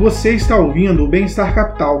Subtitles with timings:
[0.00, 2.00] Você está ouvindo o Bem-Estar Capital.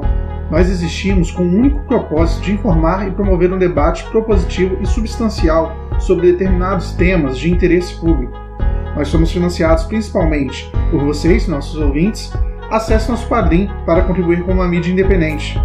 [0.50, 5.76] Nós existimos com o único propósito de informar e promover um debate propositivo e substancial
[5.98, 8.32] sobre determinados temas de interesse público.
[8.96, 12.32] Nós somos financiados principalmente por vocês, nossos ouvintes.
[12.70, 15.60] Acesse nosso Padrim para contribuir com uma mídia independente.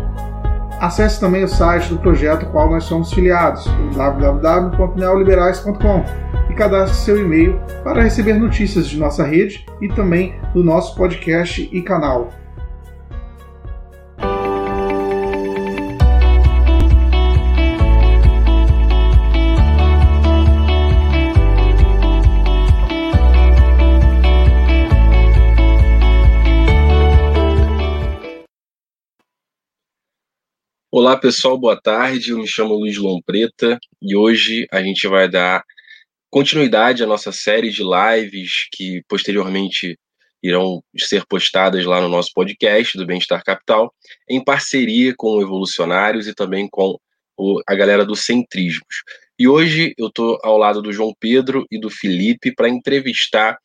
[0.82, 3.64] Acesse também o site do projeto qual nós somos filiados,
[3.96, 6.04] www.neoliberais.com
[6.50, 11.70] e cadastre seu e-mail para receber notícias de nossa rede e também do nosso podcast
[11.70, 12.34] e canal.
[30.90, 32.31] Olá pessoal, boa tarde.
[32.31, 35.66] Eu me chamo Luiz Lompreta e hoje a gente vai dar
[36.30, 39.98] continuidade à nossa série de lives que posteriormente
[40.45, 43.91] irão ser postadas lá no nosso podcast do Bem-Estar Capital,
[44.30, 47.00] em parceria com o Evolucionários e também com
[47.36, 49.03] o, a galera do Centrismos.
[49.39, 53.58] E hoje eu estou ao lado do João Pedro e do Felipe para entrevistar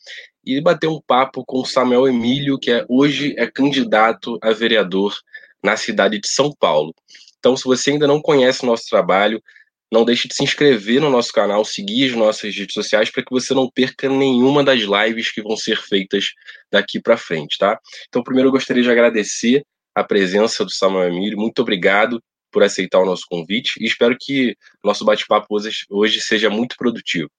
[0.45, 5.15] e bater um papo com o Samuel Emílio, que é, hoje é candidato a vereador
[5.63, 6.95] na cidade de São Paulo.
[7.39, 9.43] Então, se você ainda não conhece o nosso trabalho,
[9.91, 13.31] não deixe de se inscrever no nosso canal, seguir as nossas redes sociais para que
[13.31, 16.27] você não perca nenhuma das lives que vão ser feitas
[16.71, 17.79] daqui para frente, tá?
[18.09, 21.39] Então, primeiro eu gostaria de agradecer a presença do Samuel Emílio.
[21.39, 26.51] Muito obrigado por aceitar o nosso convite e espero que nosso bate-papo hoje, hoje seja
[26.51, 27.31] muito produtivo.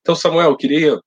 [0.00, 1.00] Então, Samuel, eu queria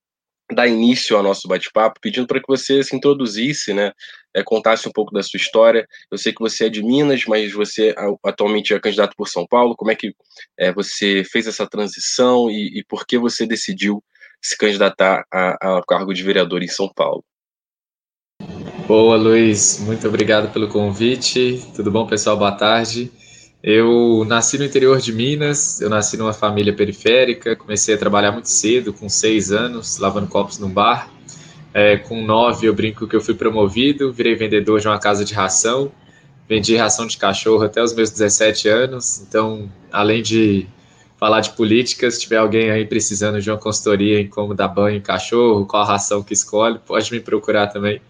[0.51, 3.91] dar início ao nosso bate-papo, pedindo para que você se introduzisse, né,
[4.35, 5.87] é, contasse um pouco da sua história.
[6.11, 9.75] Eu sei que você é de Minas, mas você atualmente é candidato por São Paulo.
[9.75, 10.13] Como é que
[10.57, 14.03] é, você fez essa transição e, e, por que você decidiu
[14.41, 15.25] se candidatar
[15.61, 17.23] ao cargo de vereador em São Paulo?
[18.87, 19.79] Boa, Luiz.
[19.81, 21.61] Muito obrigado pelo convite.
[21.75, 22.37] Tudo bom, pessoal?
[22.37, 23.11] Boa tarde.
[23.61, 28.49] Eu nasci no interior de Minas, eu nasci numa família periférica, comecei a trabalhar muito
[28.49, 31.11] cedo, com seis anos, lavando copos no bar.
[31.73, 35.33] É, com nove, eu brinco que eu fui promovido, virei vendedor de uma casa de
[35.33, 35.91] ração,
[36.47, 39.21] vendi ração de cachorro até os meus 17 anos.
[39.27, 40.65] Então, além de
[41.17, 44.97] falar de política, se tiver alguém aí precisando de uma consultoria em como dar banho
[44.97, 48.01] em cachorro, qual a ração que escolhe, pode me procurar também.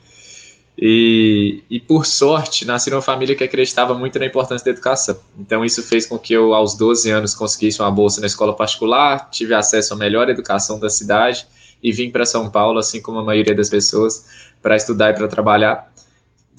[0.81, 5.19] E, e, por sorte, nasci numa família que acreditava muito na importância da educação.
[5.37, 9.29] Então, isso fez com que eu, aos 12 anos, conseguisse uma bolsa na escola particular,
[9.29, 11.45] tive acesso à melhor educação da cidade
[11.83, 14.25] e vim para São Paulo, assim como a maioria das pessoas,
[14.61, 15.91] para estudar e para trabalhar.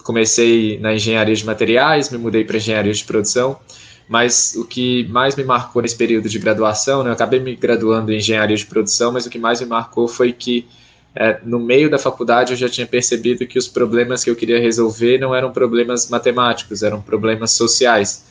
[0.04, 3.58] Comecei na engenharia de materiais, me mudei para engenharia de produção,
[4.06, 8.12] mas o que mais me marcou nesse período de graduação, né, eu acabei me graduando
[8.12, 10.68] em engenharia de produção, mas o que mais me marcou foi que
[11.14, 14.60] é, no meio da faculdade eu já tinha percebido que os problemas que eu queria
[14.60, 18.24] resolver não eram problemas matemáticos, eram problemas sociais.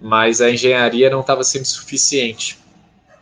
[0.00, 2.58] Mas a engenharia não estava sendo suficiente.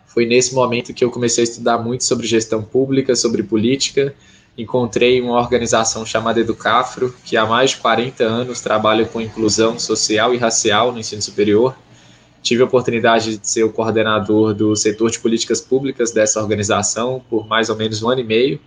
[0.06, 4.14] Foi nesse momento que eu comecei a estudar muito sobre gestão pública, sobre política.
[4.56, 10.34] Encontrei uma organização chamada Educafro, que há mais de 40 anos trabalha com inclusão social
[10.34, 11.74] e racial no ensino superior
[12.42, 17.46] Tive a oportunidade de ser o coordenador do setor de políticas públicas dessa organização por
[17.46, 18.60] mais ou menos um ano e meio.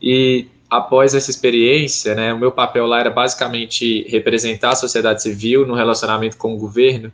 [0.00, 5.66] E após essa experiência, né, o meu papel lá era basicamente representar a sociedade civil
[5.66, 7.12] no relacionamento com o governo.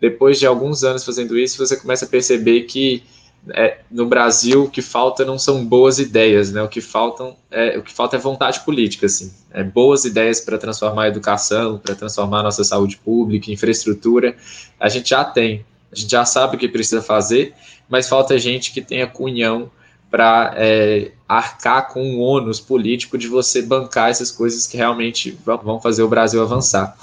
[0.00, 3.02] Depois de alguns anos fazendo isso, você começa a perceber que
[3.50, 6.62] é, no Brasil o que falta não são boas ideias, né?
[6.62, 10.56] O que faltam é o que falta é vontade política, assim, é boas ideias para
[10.56, 14.36] transformar a educação, para transformar a nossa saúde pública, infraestrutura.
[14.78, 17.52] A gente já tem, a gente já sabe o que precisa fazer,
[17.88, 19.70] mas falta gente que tenha cunhão
[20.08, 25.80] para é, arcar com um ônus político de você bancar essas coisas que realmente vão
[25.80, 26.96] fazer o Brasil avançar.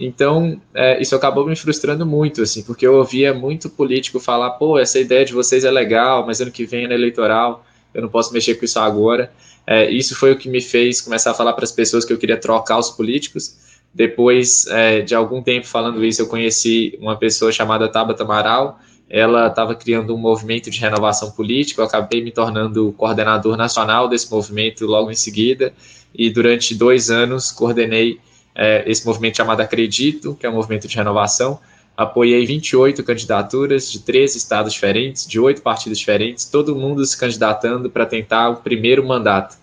[0.00, 4.78] Então, é, isso acabou me frustrando muito, assim, porque eu ouvia muito político falar, pô,
[4.78, 7.62] essa ideia de vocês é legal, mas ano que vem é no eleitoral,
[7.92, 9.30] eu não posso mexer com isso agora.
[9.66, 12.16] É, isso foi o que me fez começar a falar para as pessoas que eu
[12.16, 13.56] queria trocar os políticos.
[13.92, 19.48] Depois é, de algum tempo falando isso, eu conheci uma pessoa chamada Tabata Amaral, ela
[19.48, 24.86] estava criando um movimento de renovação política, eu acabei me tornando coordenador nacional desse movimento
[24.86, 25.74] logo em seguida,
[26.14, 28.18] e durante dois anos coordenei
[28.54, 31.58] é, esse movimento chamado Acredito, que é um movimento de renovação.
[31.96, 37.90] Apoiei 28 candidaturas de três estados diferentes, de oito partidos diferentes, todo mundo se candidatando
[37.90, 39.56] para tentar o primeiro mandato.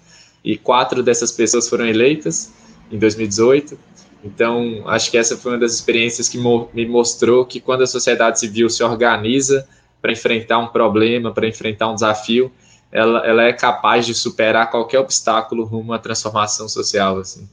[0.43, 2.53] E quatro dessas pessoas foram eleitas
[2.91, 3.77] em 2018.
[4.23, 7.87] Então, acho que essa foi uma das experiências que mo me mostrou que quando a
[7.87, 9.67] sociedade civil se organiza
[10.01, 12.51] para enfrentar um problema, para enfrentar um desafio,
[12.91, 17.19] ela, ela é capaz de superar qualquer obstáculo rumo à transformação social.
[17.19, 17.47] Assim.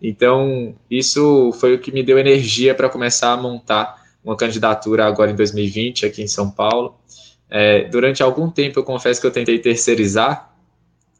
[0.00, 5.30] Então, isso foi o que me deu energia para começar a montar uma candidatura agora
[5.30, 6.94] em 2020 aqui em São Paulo.
[7.48, 10.52] É, durante algum tempo, eu confesso que eu tentei terceirizar.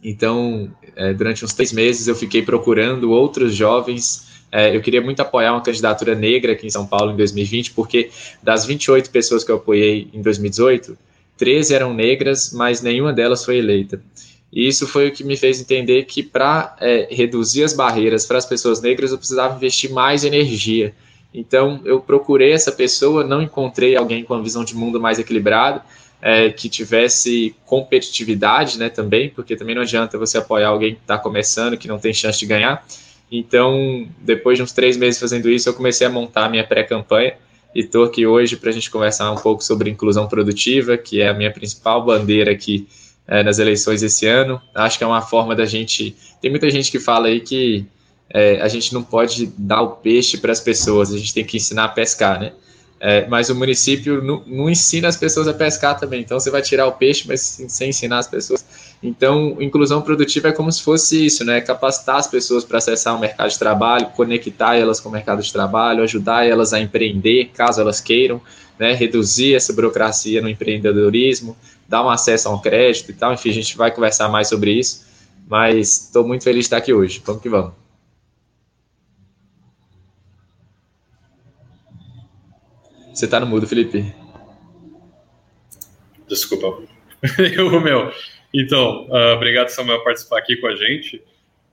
[0.03, 4.27] Então, é, durante uns três meses, eu fiquei procurando outros jovens.
[4.53, 8.11] É, eu queria muito apoiar uma candidatura negra aqui em São Paulo em 2020, porque
[8.43, 10.99] das 28 pessoas que eu apoiei em 2018,
[11.37, 14.01] 13 eram negras, mas nenhuma delas foi eleita.
[14.57, 18.39] E isso foi o que me fez entender que para é, reduzir as barreiras para
[18.39, 20.95] as pessoas negras, eu precisava investir mais energia.
[21.35, 25.85] Então, eu procurei essa pessoa, não encontrei alguém com uma visão de mundo mais equilibrada,
[26.23, 31.19] é, que tivesse competitividade, né, também, porque também não adianta você apoiar alguém que está
[31.19, 32.83] começando, que não tem chance de ganhar.
[33.31, 37.35] Então, depois de uns três meses fazendo isso, eu comecei a montar a minha pré-campanha
[37.75, 41.29] e estou aqui hoje para a gente conversar um pouco sobre inclusão produtiva, que é
[41.29, 42.89] a minha principal bandeira aqui
[43.29, 44.61] é, nas eleições esse ano.
[44.75, 46.17] Acho que é uma forma da gente.
[46.41, 47.87] Tem muita gente que fala aí que
[48.31, 51.57] é, a gente não pode dar o peixe para as pessoas, a gente tem que
[51.57, 52.53] ensinar a pescar, né?
[52.99, 56.23] É, mas o município não, não, ensina as pessoas a pescar também.
[56.23, 58.65] Então você vai tirar o peixe, mas sem ensinar as pessoas.
[59.03, 61.61] Então, inclusão produtiva é como se fosse isso, né?
[61.61, 65.53] Capacitar as pessoas para acessar o mercado de trabalho, conectar elas com o mercado de
[65.53, 68.41] trabalho, ajudar elas a empreender, caso elas queiram,
[68.79, 68.95] né?
[68.95, 71.57] Reduzir essa burocracia no empreendedorismo,
[71.87, 73.33] dar um acesso ao crédito e tal.
[73.33, 75.05] Enfim, a gente vai conversar mais sobre isso.
[75.49, 77.23] Mas estou muito feliz de estar aqui hoje.
[77.25, 77.73] Vamos que vamos.
[83.15, 84.13] Você está no mudo, Felipe.
[86.29, 86.83] Desculpa.
[87.39, 88.13] Eu, meu.
[88.59, 91.23] Então, uh, obrigado, Samuel, por participar aqui com a gente.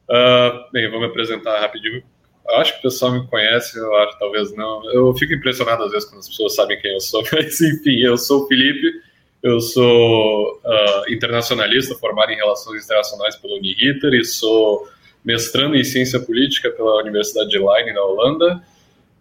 [0.10, 2.04] Uh, bem, vou me apresentar rapidinho.
[2.46, 4.84] Eu acho que o pessoal me conhece, eu acho, talvez não.
[4.92, 8.18] Eu fico impressionado às vezes quando as pessoas sabem quem eu sou, mas enfim, eu
[8.18, 9.00] sou o Felipe,
[9.42, 14.86] eu sou uh, internacionalista, formado em Relações Internacionais pela Uniriter e sou
[15.24, 18.62] mestrando em Ciência Política pela Universidade de Leiden, na Holanda.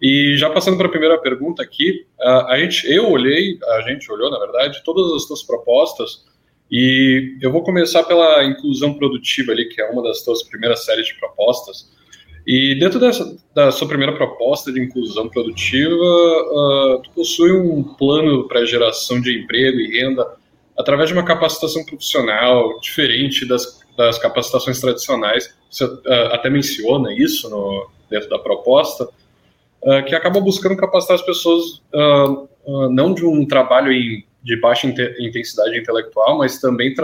[0.00, 4.10] E já passando para a primeira pergunta aqui, a, a gente, eu olhei, a gente
[4.10, 6.24] olhou, na verdade, todas as tuas propostas
[6.72, 11.08] e eu vou começar pela inclusão produtiva ali, que é uma das tuas primeiras séries
[11.08, 11.92] de propostas.
[12.46, 18.48] E dentro dessa, da sua primeira proposta de inclusão produtiva, uh, tu possui um plano
[18.48, 20.26] para geração de emprego e renda
[20.76, 25.54] através de uma capacitação profissional diferente das, das capacitações tradicionais.
[25.70, 26.00] Você uh,
[26.32, 29.08] até menciona isso no, dentro da proposta.
[29.84, 34.56] Ah, que acaba buscando capacitar as pessoas uh, uh, não de um trabalho em, de
[34.60, 36.94] baixa intensidade intelectual, mas também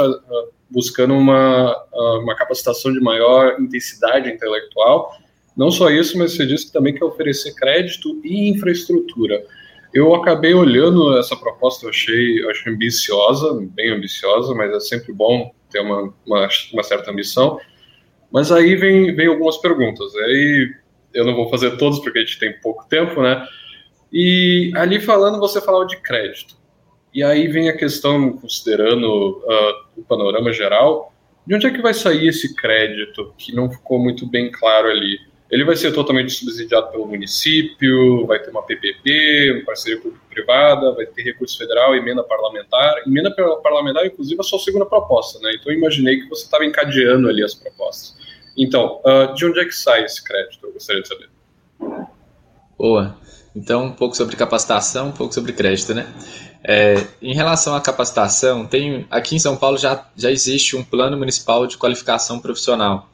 [0.71, 1.75] buscando uma,
[2.23, 5.13] uma capacitação de maior intensidade intelectual.
[5.57, 9.45] Não só isso, mas você disse que também quer oferecer crédito e infraestrutura.
[9.93, 15.53] Eu acabei olhando essa proposta, eu achei, achei ambiciosa, bem ambiciosa, mas é sempre bom
[15.71, 17.59] ter uma, uma, uma certa ambição.
[18.31, 20.15] Mas aí vem, vem algumas perguntas.
[20.17, 20.71] Aí
[21.15, 23.47] eu não vou fazer todos porque a gente tem pouco tempo, né?
[24.13, 26.58] E ali falando, você falava de crédito.
[27.13, 31.13] E aí vem a questão, considerando uh, o panorama geral,
[31.47, 35.19] de onde é que vai sair esse crédito que não ficou muito bem claro ali?
[35.51, 41.07] Ele vai ser totalmente subsidiado pelo município, vai ter uma PPP, uma parceria público-privada, vai
[41.07, 43.03] ter recurso federal, emenda parlamentar.
[43.07, 45.53] Emenda parlamentar, inclusive, é a sua segunda proposta, né?
[45.59, 48.15] Então, eu imaginei que você estava encadeando ali as propostas.
[48.59, 50.67] Então, uh, de onde é que sai esse crédito?
[50.67, 51.31] Eu gostaria de saber.
[52.77, 53.17] Boa.
[53.57, 56.07] Então, um pouco sobre capacitação, um pouco sobre crédito, né?
[56.63, 61.17] É, em relação à capacitação, tem, aqui em São Paulo já, já existe um plano
[61.17, 63.09] municipal de qualificação profissional.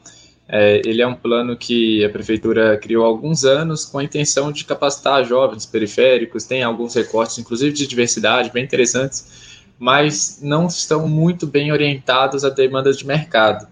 [0.47, 4.51] É, ele é um plano que a prefeitura criou há alguns anos com a intenção
[4.51, 11.07] de capacitar jovens periféricos, tem alguns recortes, inclusive de diversidade, bem interessantes, mas não estão
[11.07, 13.67] muito bem orientados a demandas de mercado.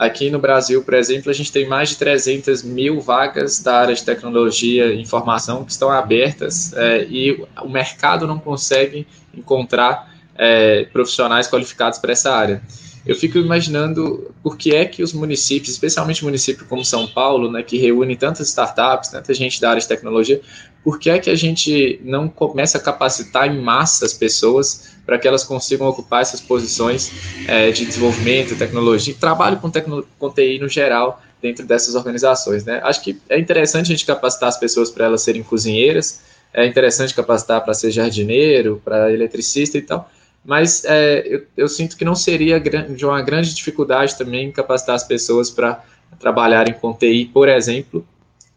[0.00, 3.94] Aqui no Brasil, por exemplo, a gente tem mais de 300 mil vagas da área
[3.94, 10.84] de tecnologia e informação que estão abertas é, e o mercado não consegue encontrar é,
[10.84, 12.62] profissionais qualificados para essa área.
[13.04, 17.62] Eu fico imaginando por que é que os municípios, especialmente município como São Paulo, né,
[17.62, 20.40] que reúne tantas startups, tanta gente da área de tecnologia,
[20.82, 25.18] por que é que a gente não começa a capacitar em massa as pessoas para
[25.18, 27.10] que elas consigam ocupar essas posições
[27.48, 32.80] é, de desenvolvimento, tecnologia, trabalho com, tecno, com TI no geral dentro dessas organizações, né?
[32.84, 36.20] Acho que é interessante a gente capacitar as pessoas para elas serem cozinheiras,
[36.54, 40.08] é interessante capacitar para ser jardineiro, para eletricista e tal,
[40.44, 45.02] mas é, eu, eu, sinto que não seria de uma grande dificuldade também capacitar as
[45.02, 45.82] pessoas para
[46.20, 48.06] trabalharem com TI, por exemplo,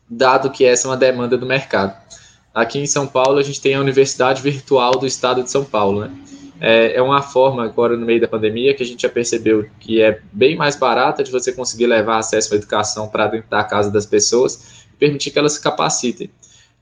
[0.08, 1.98] dado que essa é uma demanda do mercado.
[2.54, 6.02] Aqui em São Paulo, a gente tem a Universidade Virtual do Estado de São Paulo,
[6.02, 6.12] né?
[6.60, 10.02] É, é uma forma, agora no meio da pandemia, que a gente já percebeu que
[10.02, 13.92] é bem mais barata de você conseguir levar acesso à educação para dentro da casa
[13.92, 16.30] das pessoas e permitir que elas se capacitem.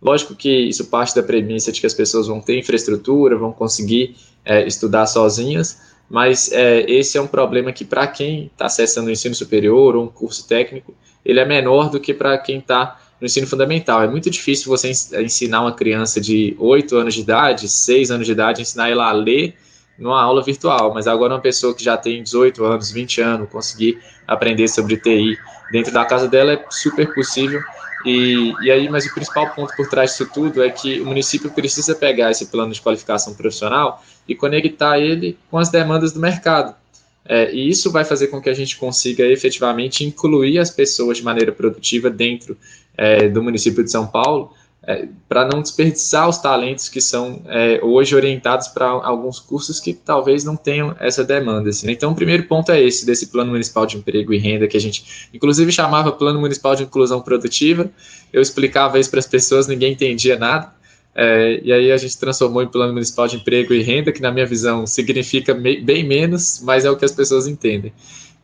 [0.01, 4.15] Lógico que isso parte da premissa de que as pessoas vão ter infraestrutura, vão conseguir
[4.43, 9.11] é, estudar sozinhas, mas é, esse é um problema que, para quem está acessando o
[9.11, 13.27] ensino superior ou um curso técnico, ele é menor do que para quem está no
[13.27, 14.01] ensino fundamental.
[14.01, 18.31] É muito difícil você ensinar uma criança de 8 anos de idade, 6 anos de
[18.31, 19.55] idade, ensinar ela a ler
[19.97, 23.99] numa aula virtual, mas agora uma pessoa que já tem 18 anos, 20 anos, conseguir
[24.27, 25.37] aprender sobre TI
[25.71, 27.61] dentro da casa dela é super possível.
[28.03, 31.51] E, e aí, mas o principal ponto por trás disso tudo é que o município
[31.51, 36.75] precisa pegar esse plano de qualificação profissional e conectar ele com as demandas do mercado.
[37.23, 41.23] É, e isso vai fazer com que a gente consiga efetivamente incluir as pessoas de
[41.23, 42.57] maneira produtiva dentro
[43.01, 44.51] é, do município de São Paulo,
[44.83, 49.91] é, para não desperdiçar os talentos que são é, hoje orientados para alguns cursos que
[49.91, 51.69] talvez não tenham essa demanda.
[51.69, 51.89] Assim.
[51.89, 54.79] Então, o primeiro ponto é esse, desse Plano Municipal de Emprego e Renda, que a
[54.79, 57.89] gente, inclusive, chamava Plano Municipal de Inclusão Produtiva.
[58.31, 60.71] Eu explicava isso para as pessoas, ninguém entendia nada.
[61.15, 64.31] É, e aí a gente transformou em Plano Municipal de Emprego e Renda, que na
[64.31, 67.91] minha visão significa bem menos, mas é o que as pessoas entendem.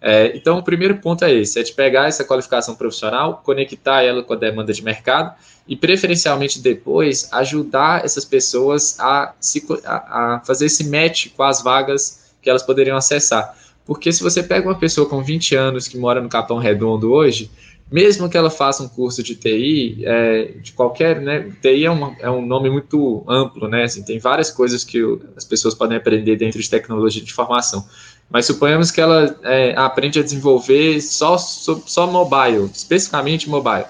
[0.02, 4.24] É, então, o primeiro ponto é esse: é de pegar essa qualificação profissional, conectar ela
[4.24, 5.36] com a demanda de mercado
[5.68, 11.64] e, preferencialmente depois, ajudar essas pessoas a, se, a, a fazer esse match com as
[11.64, 13.58] vagas que elas poderiam acessar.
[13.86, 17.50] Porque se você pega uma pessoa com 20 anos que mora no Capão Redondo hoje,
[17.92, 22.16] mesmo que ela faça um curso de TI, é, de qualquer, né, TI é um,
[22.20, 25.02] é um nome muito amplo, né, assim, tem várias coisas que
[25.38, 27.88] as pessoas podem aprender dentro de tecnologia de informação.
[28.30, 33.86] Mas suponhamos que ela é, aprende a desenvolver só, só mobile, especificamente mobile.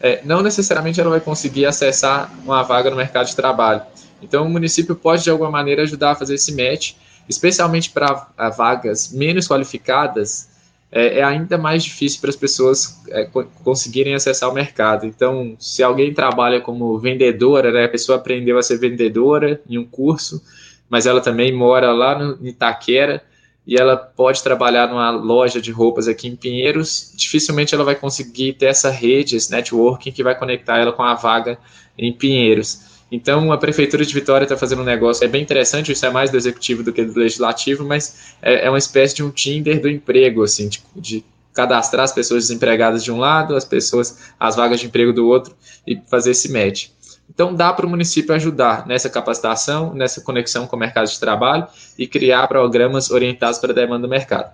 [0.00, 3.82] É, não necessariamente ela vai conseguir acessar uma vaga no mercado de trabalho.
[4.22, 6.94] Então, o município pode, de alguma maneira, ajudar a fazer esse match,
[7.28, 10.48] especialmente para vagas menos qualificadas,
[10.90, 13.26] é, é, ainda mais difícil para as pessoas é,
[13.64, 15.06] conseguirem acessar o mercado.
[15.06, 19.86] Então, se alguém trabalha como vendedora, né, a pessoa aprendeu a ser vendedora em um
[19.86, 20.42] curso,
[20.90, 23.22] mas ela também mora lá no Itaquera,
[23.66, 28.54] e ela pode trabalhar numa loja de roupas aqui em Pinheiros, dificilmente ela vai conseguir
[28.54, 31.58] ter essa rede, esse networking que vai conectar ela com a vaga
[31.96, 32.92] em Pinheiros.
[33.10, 36.30] Então, a Prefeitura de Vitória está fazendo um negócio, é bem interessante, isso é mais
[36.30, 39.88] do executivo do que do legislativo, mas é, é uma espécie de um Tinder do
[39.88, 44.80] emprego, assim, de, de cadastrar as pessoas desempregadas de um lado, as pessoas, as vagas
[44.80, 45.54] de emprego do outro,
[45.86, 46.88] e fazer esse match.
[47.34, 51.66] Então, dá para o município ajudar nessa capacitação, nessa conexão com o mercado de trabalho
[51.98, 54.52] e criar programas orientados para a demanda do mercado.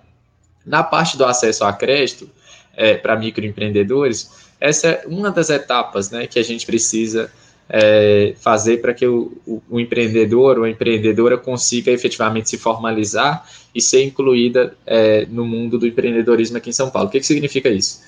[0.65, 2.29] Na parte do acesso a crédito,
[2.75, 7.29] é, para microempreendedores, essa é uma das etapas né, que a gente precisa
[7.69, 13.45] é, fazer para que o, o, o, empreendedor ou a empreendedora consiga efetivamente se formalizar
[13.75, 17.09] e ser incluída é, no mundo do empreendedorismo aqui em São Paulo.
[17.09, 18.01] O que, que significa isso?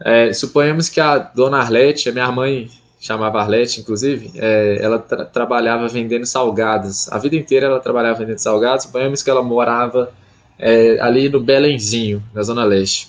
[0.00, 2.70] É, suponhamos que a dona Arlete, a minha mãe
[3.06, 7.10] chamava Arlete, inclusive, é, ela tra trabalhava vendendo salgados.
[7.12, 8.84] A vida inteira ela trabalhava vendendo salgados.
[8.84, 10.12] Suponhamos que ela morava
[10.58, 13.08] é, ali no Belenzinho, na Zona Leste.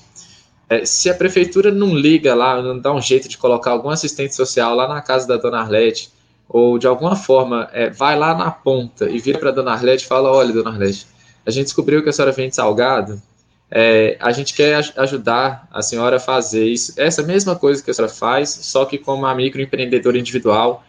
[0.69, 4.35] É, se a prefeitura não liga lá, não dá um jeito de colocar algum assistente
[4.35, 6.11] social lá na casa da dona Arlete,
[6.47, 10.07] ou de alguma forma é, vai lá na ponta e vira para dona Arlete e
[10.07, 11.07] fala: Olha, dona Arlete,
[11.45, 13.21] a gente descobriu que a senhora vende salgado,
[13.69, 17.93] é, a gente quer ajudar a senhora a fazer isso, essa mesma coisa que a
[17.93, 20.83] senhora faz, só que como uma microempreendedora individual,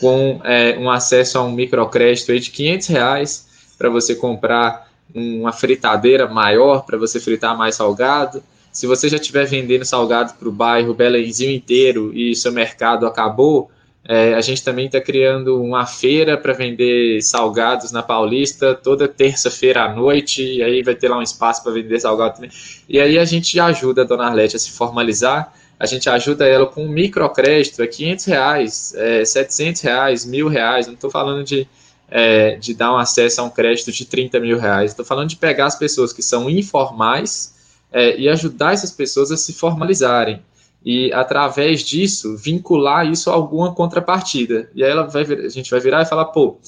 [0.00, 6.26] com é, um acesso a um microcrédito de 500 reais para você comprar uma fritadeira
[6.26, 8.42] maior, para você fritar mais salgado.
[8.72, 13.70] Se você já estiver vendendo salgado para o bairro Belenzinho inteiro e seu mercado acabou,
[14.06, 19.84] é, a gente também está criando uma feira para vender salgados na Paulista toda terça-feira
[19.84, 22.50] à noite, e aí vai ter lá um espaço para vender salgado também.
[22.86, 26.66] E aí a gente ajuda a dona Arlete a se formalizar, a gente ajuda ela
[26.66, 31.66] com um microcrédito, é 500 reais, é 700 reais, mil reais, não estou falando de,
[32.10, 35.36] é, de dar um acesso a um crédito de 30 mil reais, estou falando de
[35.36, 37.54] pegar as pessoas que são informais
[37.90, 40.42] é, e ajudar essas pessoas a se formalizarem
[40.84, 44.68] e através disso vincular isso a alguma contrapartida.
[44.74, 46.58] E aí ela vai, a gente vai virar e falar, pô,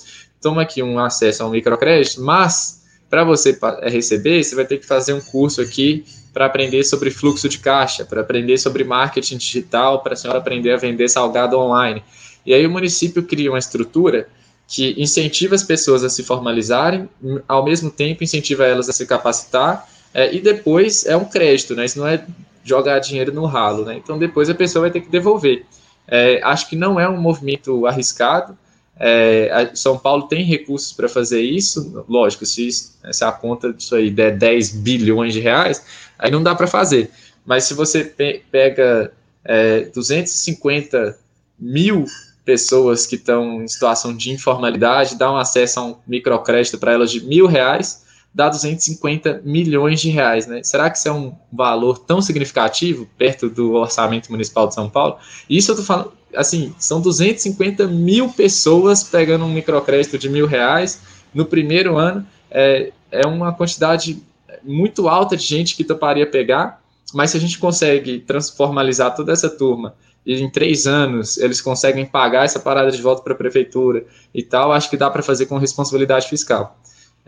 [0.41, 4.79] toma aqui um acesso a um microcrédito, mas para você é, receber, você vai ter
[4.79, 9.37] que fazer um curso aqui para aprender sobre fluxo de caixa, para aprender sobre marketing
[9.37, 12.03] digital, para a senhora aprender a vender salgado online.
[12.45, 14.29] E aí o município cria uma estrutura
[14.69, 17.09] que incentiva as pessoas a se formalizarem,
[17.47, 21.85] ao mesmo tempo incentiva elas a se capacitar, é, e depois é um crédito, né?
[21.85, 22.25] Isso não é
[22.67, 23.97] jogar dinheiro no ralo, né?
[23.97, 25.65] Então depois a pessoa vai ter que devolver.
[26.07, 28.57] É, acho que não é um movimento arriscado.
[28.99, 34.11] É, São Paulo tem recursos para fazer isso, lógico, se, se a conta disso aí
[34.11, 35.85] der 10 bilhões de reais,
[36.19, 37.11] aí não dá para fazer.
[37.45, 39.13] Mas se você pe pega
[39.45, 41.19] é, 250
[41.59, 42.07] mil
[42.45, 47.11] pessoas que estão em situação de informalidade, dá um acesso a um microcrédito para elas
[47.11, 48.06] de mil reais,
[48.37, 50.63] dá 250 milhões de reais, né?
[50.63, 55.17] Será que isso é um valor tão significativo perto do orçamento municipal de São Paulo?
[55.49, 61.01] Isso eu tô falando, assim, são 250 mil pessoas pegando um microcrédito de mil reais
[61.33, 64.23] no primeiro ano, é, é uma quantidade
[64.63, 66.83] muito alta de gente que toparia pegar,
[67.15, 69.95] mas se a gente consegue transformalizar toda essa turma
[70.27, 74.43] e em três anos eles conseguem pagar essa parada de volta para a prefeitura e
[74.43, 76.79] tal, acho que dá para fazer com responsabilidade fiscal.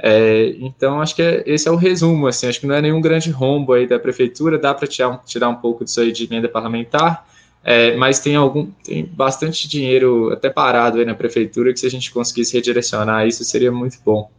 [0.01, 3.01] É, então, acho que é, esse é o resumo, assim, acho que não é nenhum
[3.01, 6.49] grande rombo aí da prefeitura, dá para tirar, tirar um pouco disso aí de emenda
[6.49, 7.27] parlamentar,
[7.65, 11.91] é, mas tem algum, tem bastante dinheiro até parado aí na prefeitura que se a
[11.91, 14.31] gente conseguisse redirecionar isso seria muito bom.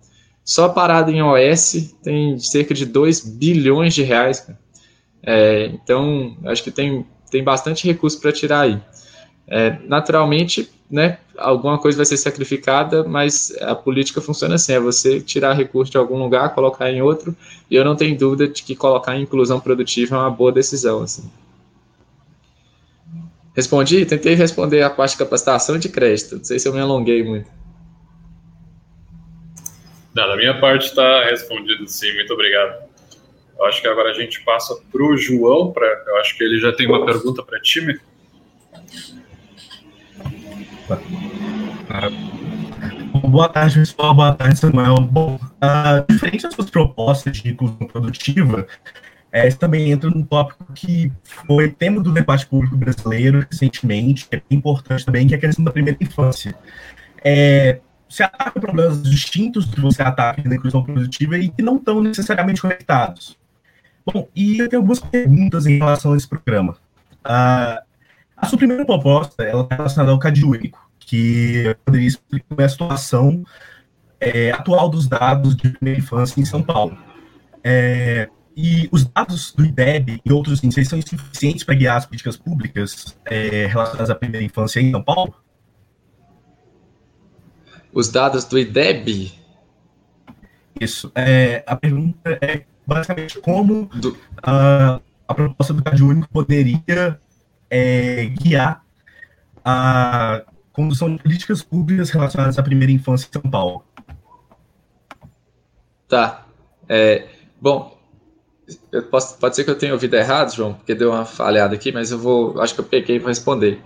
[0.45, 4.49] Só parado em OS tem cerca de 2 bilhões de reais,
[5.21, 8.81] é, então acho que tem, tem bastante recurso para tirar aí.
[9.49, 15.19] É, naturalmente, né, alguma coisa vai ser sacrificada, mas a política funciona assim: é você
[15.19, 17.35] tirar recurso de algum lugar, colocar em outro,
[17.69, 21.01] e eu não tenho dúvida de que colocar em inclusão produtiva é uma boa decisão.
[21.01, 21.29] Assim.
[23.55, 24.05] Respondi?
[24.05, 27.49] Tentei responder a parte de capacitação de crédito, não sei se eu me alonguei muito.
[30.13, 32.89] Não, da minha parte está respondido sim, muito obrigado.
[33.57, 36.59] Eu acho que agora a gente passa para o João, pra, eu acho que ele
[36.59, 37.99] já tem uma pergunta para time.
[43.27, 44.13] Boa tarde, pessoal.
[44.15, 45.01] Boa tarde, Samuel.
[45.01, 48.65] Bom, uh, diferente das suas propostas de inclusão produtiva,
[49.31, 54.41] é, isso também entra num tópico que foi tema do debate público brasileiro recentemente, é
[54.49, 56.55] importante também, que é a questão da primeira infância.
[57.23, 62.01] É, você ataca problemas distintos que você ataca na inclusão produtiva e que não estão
[62.01, 63.37] necessariamente conectados.
[64.03, 66.75] Bom, e eu tenho algumas perguntas em relação a esse programa.
[67.23, 67.88] Uh,
[68.41, 73.43] a sua primeira proposta ela está relacionada ao CAD único, que poderia explicar a situação
[74.19, 76.97] é, atual dos dados de primeira infância em São Paulo.
[77.63, 82.35] É, e os dados do IDEB e outros índices são insuficientes para guiar as políticas
[82.35, 85.33] públicas é, relacionadas à primeira infância em São Paulo?
[87.93, 89.33] Os dados do IDEB?
[90.79, 91.11] Isso.
[91.15, 94.17] É, a pergunta é basicamente como do...
[94.41, 97.19] a, a proposta do CAD único poderia
[97.69, 98.83] é, guiar
[99.63, 103.83] a condução de políticas públicas relacionadas à primeira infância em São Paulo.
[106.07, 106.45] Tá.
[106.87, 107.27] É,
[107.61, 107.97] bom,
[109.11, 112.11] posso, pode ser que eu tenha ouvido errado, João, porque deu uma falhada aqui, mas
[112.11, 113.79] eu vou, acho que eu peguei para responder.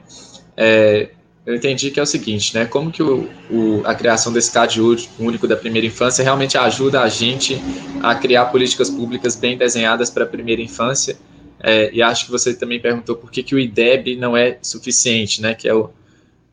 [0.55, 1.09] É,
[1.45, 2.65] eu entendi que é o seguinte, né?
[2.65, 4.79] Como que o, o, a criação desse CAD
[5.19, 7.61] único da primeira infância realmente ajuda a gente
[8.01, 11.17] a criar políticas públicas bem desenhadas para a primeira infância
[11.63, 15.41] é, e acho que você também perguntou por que, que o IDEB não é suficiente,
[15.41, 15.55] né?
[15.55, 15.89] Que é o,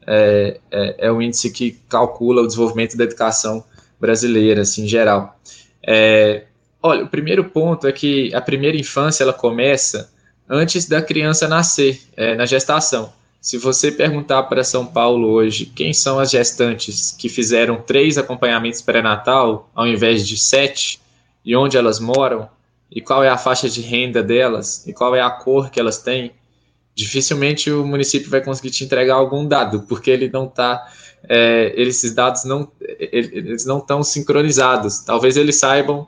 [0.06, 3.64] é, é, é o índice que calcula o desenvolvimento da educação
[3.98, 5.36] brasileira, assim, em geral.
[5.82, 6.44] É,
[6.80, 10.12] olha, o primeiro ponto é que a primeira infância ela começa
[10.48, 13.12] antes da criança nascer, é, na gestação.
[13.40, 18.80] Se você perguntar para São Paulo hoje quem são as gestantes que fizeram três acompanhamentos
[18.82, 21.00] pré-natal ao invés de sete
[21.44, 22.48] e onde elas moram,
[22.90, 25.98] e qual é a faixa de renda delas e qual é a cor que elas
[25.98, 26.32] têm,
[26.94, 30.86] dificilmente o município vai conseguir te entregar algum dado, porque ele não está,
[31.28, 35.00] é, esses dados não, eles não estão sincronizados.
[35.00, 36.06] Talvez eles saibam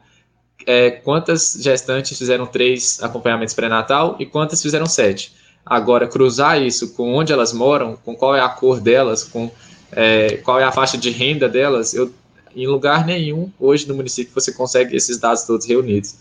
[0.67, 5.33] é, quantas gestantes fizeram três acompanhamentos pré-natal e quantas fizeram sete.
[5.65, 9.51] Agora, cruzar isso com onde elas moram, com qual é a cor delas, com
[9.93, 12.13] é, qual é a faixa de renda delas, eu,
[12.57, 16.17] em lugar nenhum hoje no município você consegue esses dados todos reunidos.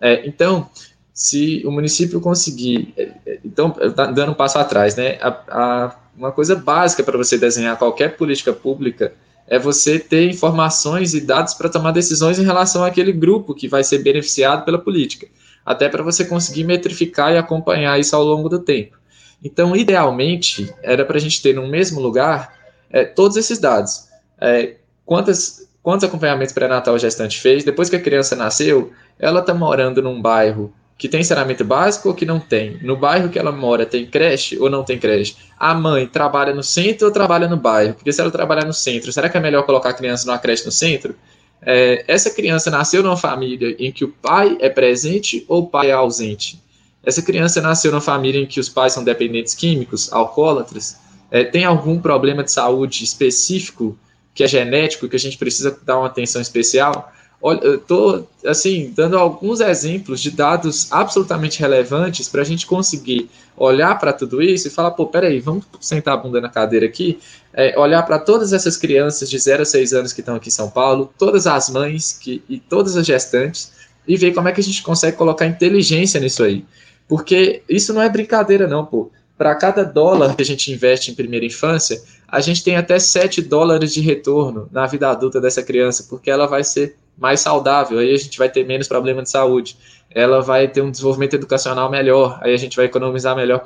[0.00, 0.68] É, então,
[1.12, 5.18] se o município conseguir, é, é, então, tá dando um passo atrás, né?
[5.20, 9.12] A, a, uma coisa básica para você desenhar qualquer política pública
[9.46, 13.82] é você ter informações e dados para tomar decisões em relação àquele grupo que vai
[13.82, 15.26] ser beneficiado pela política,
[15.64, 18.96] até para você conseguir metrificar e acompanhar isso ao longo do tempo.
[19.42, 22.54] Então, idealmente, era para a gente ter no mesmo lugar
[22.90, 24.08] é, todos esses dados.
[24.40, 29.54] É, quantas, quantos acompanhamentos pré-natal a gestante fez, depois que a criança nasceu, ela está
[29.54, 32.78] morando num bairro que tem saneamento básico ou que não tem?
[32.82, 35.36] No bairro que ela mora tem creche ou não tem creche?
[35.58, 37.94] A mãe trabalha no centro ou trabalha no bairro?
[37.94, 40.64] Porque se ela trabalhar no centro, será que é melhor colocar a criança numa creche
[40.64, 41.14] no centro?
[41.62, 45.90] É, essa criança nasceu numa família em que o pai é presente ou o pai
[45.90, 46.60] é ausente?
[47.04, 50.96] Essa criança nasceu numa família em que os pais são dependentes químicos, alcoólatras?
[51.30, 53.98] é, tem algum problema de saúde específico
[54.34, 57.12] que é genético que a gente precisa dar uma atenção especial?
[57.40, 64.12] Estou assim dando alguns exemplos de dados absolutamente relevantes para a gente conseguir olhar para
[64.12, 67.18] tudo isso e falar, pô, peraí, vamos sentar a bunda na cadeira aqui,
[67.54, 70.52] é, olhar para todas essas crianças de 0 a 6 anos que estão aqui em
[70.52, 73.72] São Paulo, todas as mães que, e todas as gestantes,
[74.06, 76.64] e ver como é que a gente consegue colocar inteligência nisso aí.
[77.06, 79.10] Porque isso não é brincadeira, não, pô.
[79.36, 83.40] Para cada dólar que a gente investe em primeira infância, a gente tem até 7
[83.42, 88.14] dólares de retorno na vida adulta dessa criança, porque ela vai ser mais saudável, aí
[88.14, 89.76] a gente vai ter menos problema de saúde.
[90.10, 93.62] Ela vai ter um desenvolvimento educacional melhor, aí a gente vai economizar melhor,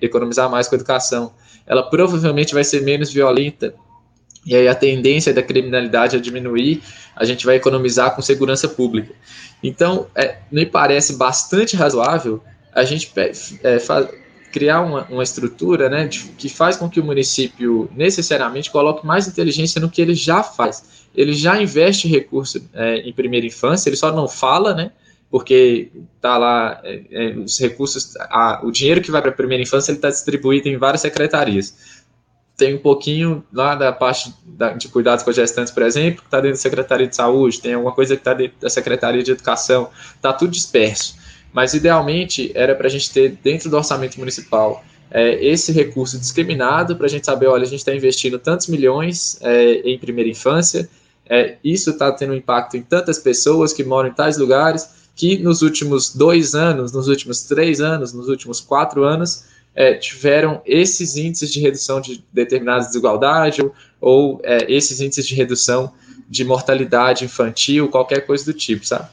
[0.00, 1.32] economizar mais com a educação.
[1.66, 3.74] Ela provavelmente vai ser menos violenta,
[4.46, 6.82] e aí a tendência da criminalidade a diminuir,
[7.16, 9.14] a gente vai economizar com segurança pública.
[9.62, 12.42] Então, é, me parece bastante razoável
[12.74, 13.10] a gente
[13.62, 13.78] é,
[14.54, 19.26] criar uma, uma estrutura né, de, que faz com que o município necessariamente coloque mais
[19.26, 23.96] inteligência no que ele já faz ele já investe recurso é, em primeira infância, ele
[23.96, 24.90] só não fala, né?
[25.30, 25.90] Porque
[26.20, 29.90] tá lá é, é, os recursos, a, o dinheiro que vai para a primeira infância
[29.90, 32.04] ele está distribuído em várias secretarias.
[32.56, 36.40] Tem um pouquinho lá da parte da, de cuidados com gestantes, por exemplo, que está
[36.40, 39.90] dentro da Secretaria de Saúde, tem alguma coisa que está dentro da Secretaria de Educação,
[40.14, 41.16] está tudo disperso.
[41.54, 46.96] Mas idealmente era para a gente ter dentro do orçamento municipal é, esse recurso discriminado
[46.96, 50.86] para a gente saber, olha, a gente está investindo tantos milhões é, em primeira infância
[51.28, 55.38] é, isso está tendo um impacto em tantas pessoas que moram em tais lugares que
[55.38, 61.16] nos últimos dois anos, nos últimos três anos, nos últimos quatro anos, é, tiveram esses
[61.16, 63.64] índices de redução de determinadas desigualdades
[64.00, 65.92] ou, é, esses índices de redução
[66.28, 69.08] de mortalidade infantil, qualquer coisa do tipo, sabe?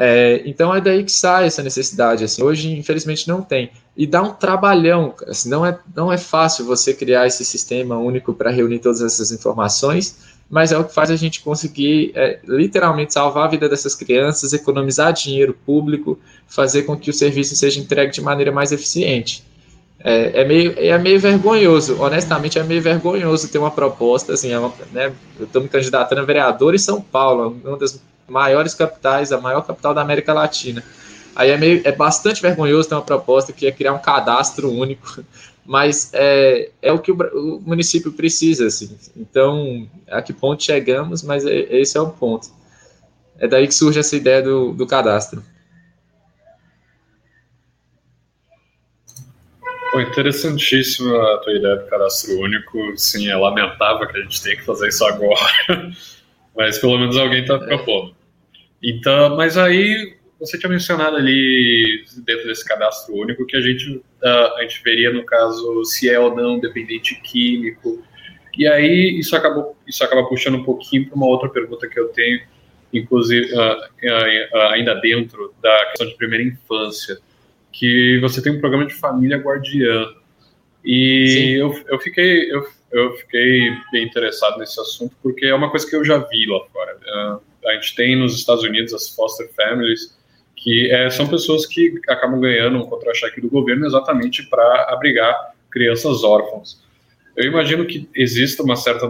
[0.00, 2.22] É, então é daí que sai essa necessidade.
[2.22, 2.42] Assim.
[2.42, 3.70] Hoje, infelizmente, não tem.
[3.96, 5.12] E dá um trabalhão.
[5.26, 9.32] Assim, não, é, não é fácil você criar esse sistema único para reunir todas essas
[9.32, 13.94] informações mas é o que faz a gente conseguir é, literalmente salvar a vida dessas
[13.94, 19.44] crianças, economizar dinheiro público, fazer com que o serviço seja entregue de maneira mais eficiente.
[20.00, 24.58] É, é, meio, é meio vergonhoso, honestamente é meio vergonhoso ter uma proposta, assim, é
[24.58, 29.32] uma, né, eu estou me candidatando a vereador em São Paulo, uma das maiores capitais,
[29.32, 30.82] a maior capital da América Latina.
[31.34, 35.24] Aí é, meio, é bastante vergonhoso ter uma proposta que é criar um cadastro único
[35.68, 38.98] mas é, é o que o, o, município precisa, assim.
[39.14, 42.48] Então, a que ponto chegamos, mas é, esse é o ponto.
[43.38, 45.44] É daí que surge essa ideia do, do cadastro.
[49.92, 52.96] Pô, interessantíssima a tua ideia do cadastro único.
[52.96, 55.38] Sim, é lamentável que a gente tenha que fazer isso agora,
[56.56, 58.16] mas pelo menos alguém está propondo.
[58.82, 64.56] Então, mas aí você tinha mencionado ali, dentro desse cadastro único, que a gente, uh,
[64.56, 68.02] a gente veria, no caso, se é ou não dependente químico.
[68.56, 72.08] E aí, isso, acabou, isso acaba puxando um pouquinho para uma outra pergunta que eu
[72.08, 72.40] tenho,
[72.92, 73.78] inclusive, uh,
[74.54, 77.18] uh, ainda dentro da questão de primeira infância,
[77.72, 80.06] que você tem um programa de família guardiã.
[80.84, 85.88] E eu, eu, fiquei, eu, eu fiquei bem interessado nesse assunto, porque é uma coisa
[85.88, 87.40] que eu já vi lá fora.
[87.66, 90.16] A gente tem nos Estados Unidos as foster families,
[90.56, 96.24] que é, são pessoas que acabam ganhando um contra-cheque do governo exatamente para abrigar crianças
[96.24, 96.82] órfãs.
[97.36, 99.06] Eu imagino que exista uma certa,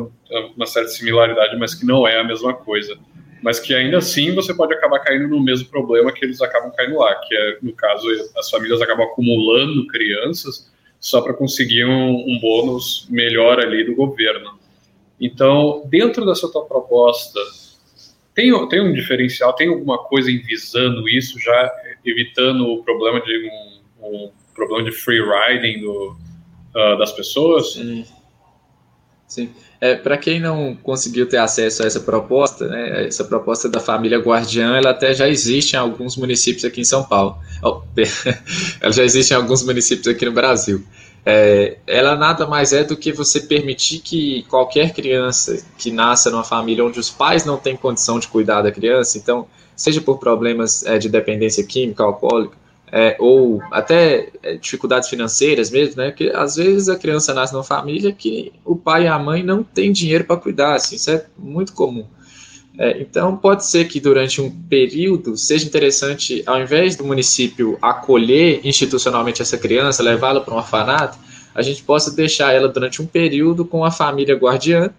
[0.54, 2.98] uma certa similaridade, mas que não é a mesma coisa.
[3.42, 6.98] Mas que ainda assim você pode acabar caindo no mesmo problema que eles acabam caindo
[6.98, 8.06] lá, que é, no caso,
[8.36, 14.58] as famílias acabam acumulando crianças só para conseguir um, um bônus melhor ali do governo.
[15.20, 17.40] Então, dentro dessa tua proposta,
[18.38, 21.72] tem, tem um diferencial, tem alguma coisa envisando isso, já
[22.04, 23.50] evitando o problema de
[24.00, 26.16] um, um problema de free riding do,
[26.72, 27.72] uh, das pessoas?
[27.72, 28.04] Sim.
[29.26, 29.50] Sim.
[29.80, 34.18] É, Para quem não conseguiu ter acesso a essa proposta, né, essa proposta da família
[34.20, 37.36] Guardiã, ela até já existe em alguns municípios aqui em São Paulo.
[37.60, 37.82] Oh,
[38.80, 40.84] ela já existe em alguns municípios aqui no Brasil.
[41.24, 46.44] É, ela nada mais é do que você permitir que qualquer criança que nasça numa
[46.44, 50.84] família onde os pais não têm condição de cuidar da criança, então, seja por problemas
[50.86, 52.56] é, de dependência química, alcoólica,
[52.90, 56.10] é, ou até é, dificuldades financeiras mesmo, né?
[56.10, 59.62] Porque às vezes a criança nasce numa família que o pai e a mãe não
[59.62, 62.06] têm dinheiro para cuidar, assim, isso é muito comum.
[62.78, 68.60] É, então, pode ser que durante um período seja interessante, ao invés do município acolher
[68.62, 71.18] institucionalmente essa criança, levá-la para um orfanato,
[71.52, 74.90] a gente possa deixar ela durante um período com a família guardiã,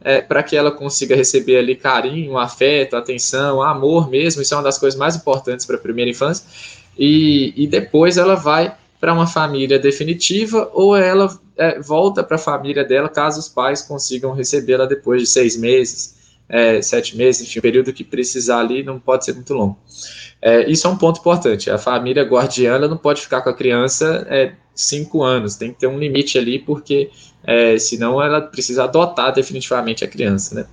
[0.00, 4.42] é, para que ela consiga receber ali carinho, afeto, atenção, amor mesmo.
[4.42, 6.44] Isso é uma das coisas mais importantes para a primeira infância.
[6.98, 12.38] E, e depois ela vai para uma família definitiva ou ela é, volta para a
[12.38, 16.17] família dela caso os pais consigam recebê-la depois de seis meses,
[16.48, 19.78] é, sete meses, enfim, o período que precisar ali não pode ser muito longo.
[20.40, 21.70] É, isso é um ponto importante.
[21.70, 25.86] A família guardiã não pode ficar com a criança é, cinco anos, tem que ter
[25.86, 27.10] um limite ali, porque
[27.44, 30.66] é, senão ela precisa adotar definitivamente a criança, né?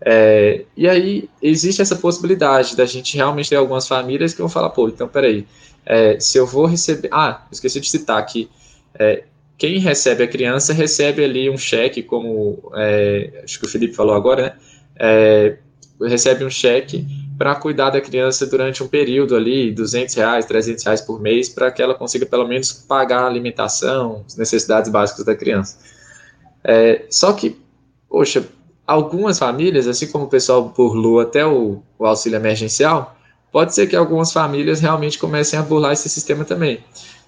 [0.00, 4.68] É, e aí existe essa possibilidade da gente realmente ter algumas famílias que vão falar,
[4.68, 5.46] pô, então peraí,
[5.86, 7.08] é, se eu vou receber.
[7.10, 8.50] Ah, esqueci de citar aqui.
[8.98, 9.24] É,
[9.56, 14.14] quem recebe a criança recebe ali um cheque, como é, acho que o Felipe falou
[14.14, 14.52] agora, né?
[14.98, 15.58] É,
[16.00, 17.06] recebe um cheque
[17.38, 21.70] para cuidar da criança durante um período ali, 200 reais, 300 reais por mês, para
[21.70, 25.78] que ela consiga pelo menos pagar a alimentação, as necessidades básicas da criança.
[26.64, 27.56] É, só que,
[28.08, 28.44] poxa,
[28.86, 33.16] algumas famílias, assim como o pessoal lua até o, o auxílio emergencial,
[33.52, 36.80] pode ser que algumas famílias realmente comecem a burlar esse sistema também.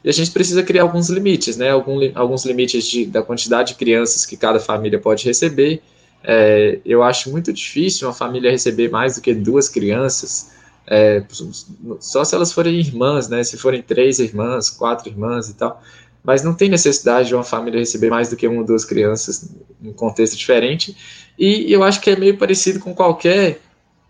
[0.02, 1.70] E a gente precisa criar alguns limites, né?
[1.70, 5.82] Algum, alguns limites de, da quantidade de crianças que cada família pode receber,
[6.24, 10.50] é, eu acho muito difícil uma família receber mais do que duas crianças,
[10.86, 11.22] é,
[12.00, 13.44] só se elas forem irmãs, né?
[13.44, 15.82] Se forem três irmãs, quatro irmãs e tal.
[16.24, 19.50] Mas não tem necessidade de uma família receber mais do que uma ou duas crianças
[19.82, 20.96] em um contexto diferente.
[21.38, 23.60] E eu acho que é meio parecido com qualquer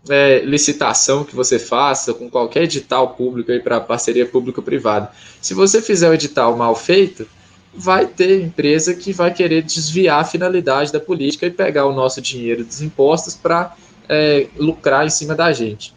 [0.09, 5.11] é, licitação que você faça, com qualquer edital público para parceria público-privada.
[5.41, 7.27] Se você fizer o edital mal feito,
[7.73, 12.21] vai ter empresa que vai querer desviar a finalidade da política e pegar o nosso
[12.21, 13.75] dinheiro dos impostos para
[14.07, 15.93] é, lucrar em cima da gente.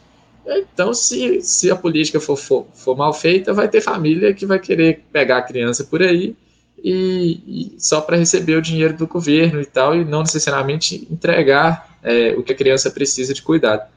[0.46, 4.58] Então, se, se a política for, for, for, mal feita, vai ter família que vai
[4.58, 6.37] querer pegar a criança por aí
[6.82, 11.96] e, e só para receber o dinheiro do governo e tal, e não necessariamente entregar
[12.02, 13.88] é, o que a criança precisa de cuidado.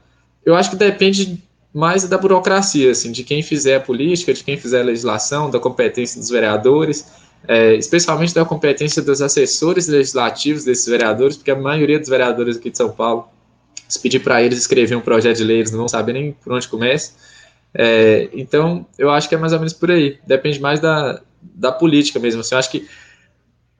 [0.46, 4.56] Eu acho que depende mais da burocracia, assim, de quem fizer a política, de quem
[4.56, 10.86] fizer a legislação, da competência dos vereadores é, especialmente da competência dos assessores legislativos desses
[10.88, 13.28] vereadores, porque a maioria dos vereadores aqui de São Paulo,
[13.88, 16.54] se pedir para eles escrever um projeto de lei, eles não vão saber nem por
[16.54, 17.14] onde começa.
[17.74, 20.18] É, então, eu acho que é mais ou menos por aí.
[20.26, 22.42] Depende mais da, da política mesmo.
[22.42, 22.88] Assim, eu acho que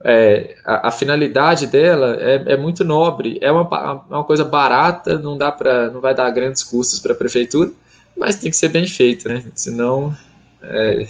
[0.04, 5.38] é, a, a, finalidade dela é, é, muito nobre, é uma, uma coisa barata, não
[5.38, 7.70] dá para, não vai dar grandes custos para a prefeitura,
[8.16, 9.42] mas tem que ser bem feito, né?
[9.54, 10.14] Senão
[10.62, 11.08] é,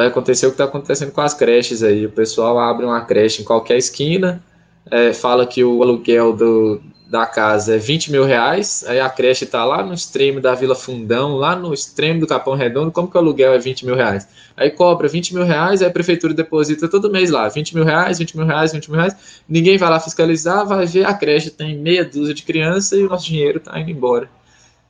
[0.00, 2.06] vai acontecer o que está acontecendo com as creches aí.
[2.06, 4.42] O pessoal abre uma creche em qualquer esquina,
[4.90, 9.44] é, fala que o aluguel do, da casa é 20 mil reais, aí a creche
[9.44, 13.16] está lá no extremo da Vila Fundão, lá no extremo do Capão Redondo, como que
[13.16, 14.26] o aluguel é 20 mil reais?
[14.56, 18.18] Aí cobra 20 mil reais, aí a prefeitura deposita todo mês lá, 20 mil reais,
[18.18, 21.76] 20 mil reais, 20 mil reais, ninguém vai lá fiscalizar, vai ver a creche tem
[21.76, 24.30] meia dúzia de crianças e o nosso dinheiro está indo embora.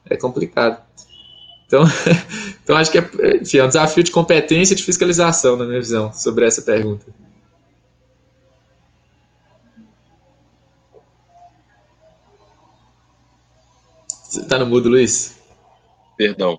[0.08, 0.80] É complicado.
[1.70, 1.85] Então,
[2.64, 5.78] então acho que é, enfim, é um desafio de competência e de fiscalização, na minha
[5.78, 7.06] visão, sobre essa pergunta.
[14.24, 15.40] Você está no mudo, Luiz?
[16.16, 16.59] Perdão.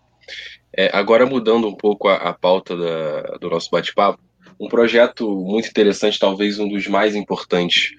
[0.75, 4.23] É, agora mudando um pouco a, a pauta da, do nosso bate-papo,
[4.57, 7.91] um projeto muito interessante, talvez um dos mais importantes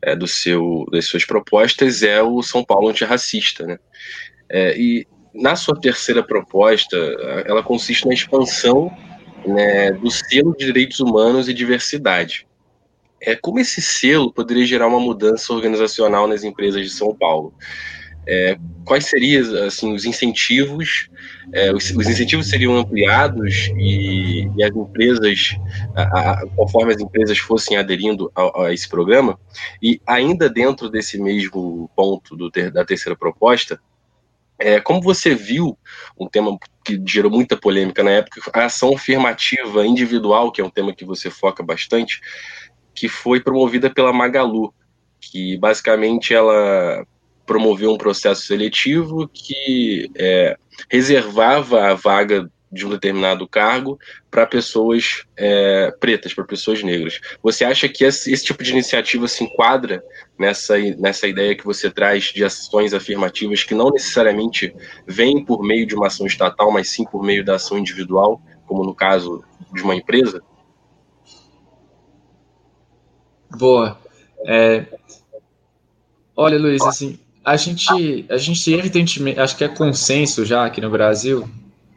[0.00, 3.66] é, do seu, das suas propostas, é o São Paulo Antirracista.
[3.66, 3.78] Né?
[4.48, 6.96] É, e na sua terceira proposta,
[7.46, 8.90] ela consiste na expansão
[9.46, 12.46] né, do selo de direitos humanos e diversidade.
[13.20, 17.54] É, como esse selo poderia gerar uma mudança organizacional nas empresas de São Paulo?
[18.26, 21.10] É, quais seriam assim, os incentivos?
[21.52, 25.56] É, os, os, incentivos seriam ampliados e, e as empresas,
[25.94, 29.38] a, a, conforme as empresas fossem aderindo a, a, esse programa?
[29.82, 33.78] E ainda dentro desse mesmo ponto do ter, da terceira proposta,
[34.58, 35.76] é, como você viu,
[36.18, 40.70] um tema que gerou muita polêmica na época, a ação afirmativa individual, que é um
[40.70, 42.20] tema que você foca bastante,
[42.94, 44.72] que foi promovida pela Magalu,
[45.20, 47.04] que basicamente ela
[47.46, 50.56] promoveu um processo seletivo que é,
[50.90, 53.98] reservava a vaga de um determinado cargo
[54.30, 57.20] para pessoas é, pretas, para pessoas negras.
[57.42, 60.02] Você acha que esse, esse, tipo de iniciativa se enquadra
[60.38, 64.74] nessa, nessa ideia que você traz de ações afirmativas que não necessariamente
[65.06, 68.84] vêm por meio de uma ação estatal, mas sim por meio da ação individual, como
[68.84, 70.42] no caso de uma empresa?
[73.56, 73.98] Boa.
[74.46, 74.84] É...
[76.36, 80.90] Olha, Luiz, assim, a gente, a gente evidentemente, acho que é consenso já aqui no
[80.90, 81.48] Brasil,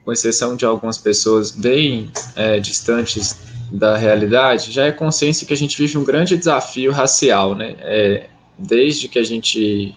[0.07, 3.35] com exceção de algumas pessoas bem é, distantes
[3.69, 7.75] da realidade, já é consciência que a gente vive um grande desafio racial, né?
[7.79, 9.93] É, desde que a gente,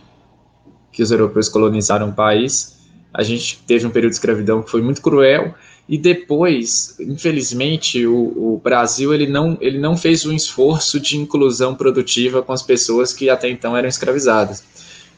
[0.90, 2.76] que os europeus colonizaram o país,
[3.14, 5.54] a gente teve um período de escravidão que foi muito cruel
[5.88, 11.72] e depois, infelizmente, o, o, Brasil ele não, ele não fez um esforço de inclusão
[11.76, 14.64] produtiva com as pessoas que até então eram escravizadas.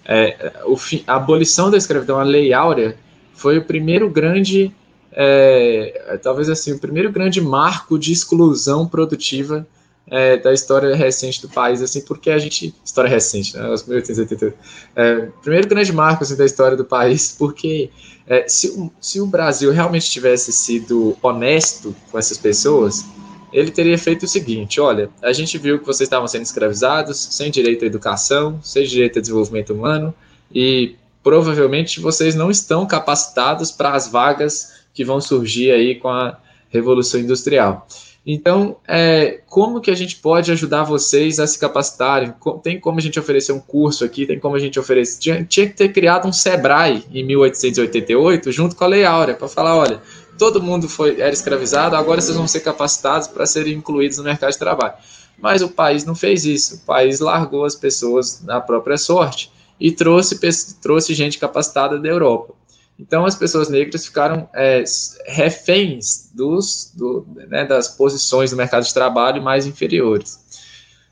[0.05, 0.77] É, o,
[1.07, 2.95] a abolição da escravidão, a Lei Áurea,
[3.33, 4.73] foi o primeiro grande,
[5.13, 9.67] é, talvez assim, o primeiro grande marco de exclusão produtiva
[10.07, 12.75] é, da história recente do país, assim, porque a gente.
[12.85, 13.63] História recente, né?
[13.63, 14.57] 1888.
[14.97, 17.91] É, primeiro grande marco assim, da história do país, porque
[18.27, 23.05] é, se, o, se o Brasil realmente tivesse sido honesto com essas pessoas,
[23.53, 27.51] ele teria feito o seguinte: olha, a gente viu que vocês estavam sendo escravizados, sem
[27.51, 30.15] direito à educação, sem direito a desenvolvimento humano,
[30.53, 36.39] e provavelmente vocês não estão capacitados para as vagas que vão surgir aí com a
[36.69, 37.87] Revolução Industrial.
[38.25, 42.33] Então, é, como que a gente pode ajudar vocês a se capacitarem?
[42.63, 45.19] Tem como a gente oferecer um curso aqui, tem como a gente oferecer.
[45.19, 49.49] Tinha, tinha que ter criado um Sebrae em 1888, junto com a Lei Áurea, para
[49.49, 50.01] falar: olha,
[50.39, 54.53] todo mundo foi, era escravizado, agora vocês vão ser capacitados para serem incluídos no mercado
[54.53, 54.95] de trabalho.
[55.37, 59.51] Mas o país não fez isso, o país largou as pessoas na própria sorte
[59.81, 60.39] e trouxe,
[60.81, 62.55] trouxe gente capacitada da Europa.
[63.03, 64.85] Então, as pessoas negras ficaram é,
[65.27, 70.39] reféns dos, do, né, das posições do mercado de trabalho mais inferiores.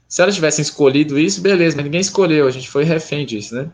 [0.09, 3.68] Se elas tivessem escolhido isso, beleza, mas ninguém escolheu, a gente foi refém disso, né?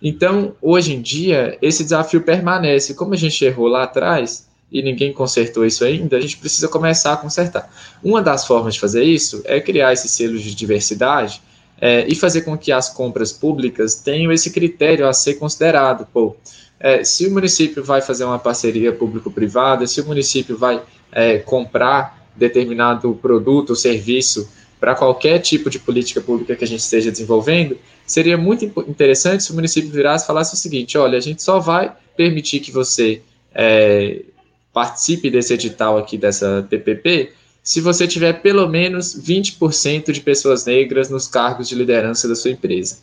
[0.00, 2.94] Então, hoje em dia, esse desafio permanece.
[2.94, 7.14] Como a gente errou lá atrás e ninguém consertou isso ainda, a gente precisa começar
[7.14, 7.68] a consertar.
[8.02, 11.42] Uma das formas de fazer isso é criar esses selos de diversidade
[11.80, 16.06] é, e fazer com que as compras públicas tenham esse critério a ser considerado.
[16.12, 16.36] Pô,
[16.78, 22.26] é, se o município vai fazer uma parceria público-privada, se o município vai é, comprar
[22.36, 27.78] determinado produto ou serviço para qualquer tipo de política pública que a gente esteja desenvolvendo,
[28.06, 31.58] seria muito interessante se o município virasse e falasse o seguinte: olha, a gente só
[31.58, 33.22] vai permitir que você
[33.54, 34.22] é,
[34.72, 41.08] participe desse edital aqui, dessa PPP, se você tiver pelo menos 20% de pessoas negras
[41.08, 42.98] nos cargos de liderança da sua empresa.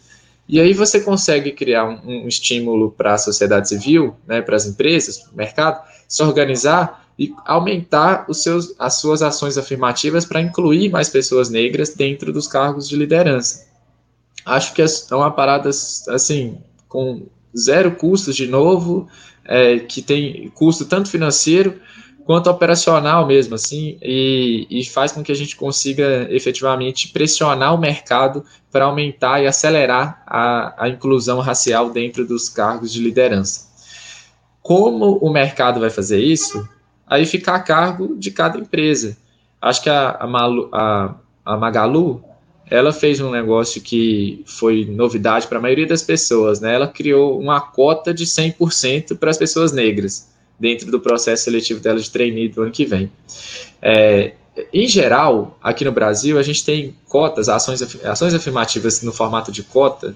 [0.47, 4.65] E aí você consegue criar um, um estímulo para a sociedade civil, né, para as
[4.65, 10.41] empresas, para o mercado, se organizar e aumentar os seus, as suas ações afirmativas para
[10.41, 13.67] incluir mais pessoas negras dentro dos cargos de liderança.
[14.45, 16.57] Acho que é, é uma parada assim
[16.89, 17.25] com
[17.57, 19.07] zero custos de novo,
[19.45, 21.79] é, que tem custo tanto financeiro
[22.25, 27.77] quanto operacional mesmo, assim, e, e faz com que a gente consiga efetivamente pressionar o
[27.77, 33.67] mercado para aumentar e acelerar a, a inclusão racial dentro dos cargos de liderança.
[34.61, 36.67] Como o mercado vai fazer isso?
[37.05, 39.17] Aí fica a cargo de cada empresa.
[39.61, 42.23] Acho que a, a, Malu, a, a Magalu
[42.69, 46.73] ela fez um negócio que foi novidade para a maioria das pessoas, né?
[46.73, 51.99] Ela criou uma cota de 100% para as pessoas negras dentro do processo seletivo dela
[51.99, 53.11] de trainee do ano que vem.
[53.81, 54.33] É,
[54.71, 59.63] em geral, aqui no Brasil, a gente tem cotas, ações, ações afirmativas no formato de
[59.63, 60.15] cota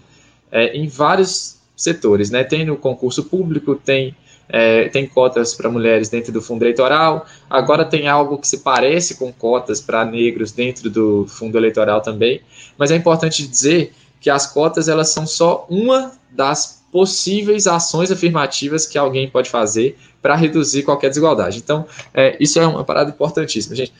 [0.52, 2.30] é, em vários setores.
[2.30, 2.44] Né?
[2.44, 4.16] Tem no concurso público, tem,
[4.48, 9.16] é, tem cotas para mulheres dentro do fundo eleitoral, agora tem algo que se parece
[9.16, 12.42] com cotas para negros dentro do fundo eleitoral também,
[12.78, 18.86] mas é importante dizer que as cotas elas são só uma das possíveis ações afirmativas
[18.86, 21.60] que alguém pode fazer para reduzir qualquer desigualdade.
[21.60, 23.94] Então, é, isso é uma parada importantíssima, gente.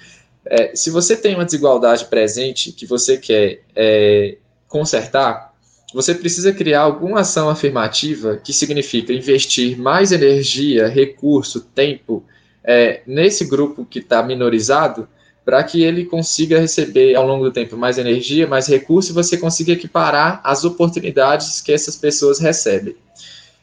[0.46, 5.54] É, se você tem uma desigualdade presente que você quer é, consertar,
[5.94, 12.24] você precisa criar alguma ação afirmativa que significa investir mais energia, recurso, tempo
[12.64, 15.08] é, nesse grupo que está minorizado
[15.48, 19.38] para que ele consiga receber ao longo do tempo mais energia, mais recurso e você
[19.38, 22.98] consiga equiparar as oportunidades que essas pessoas recebem.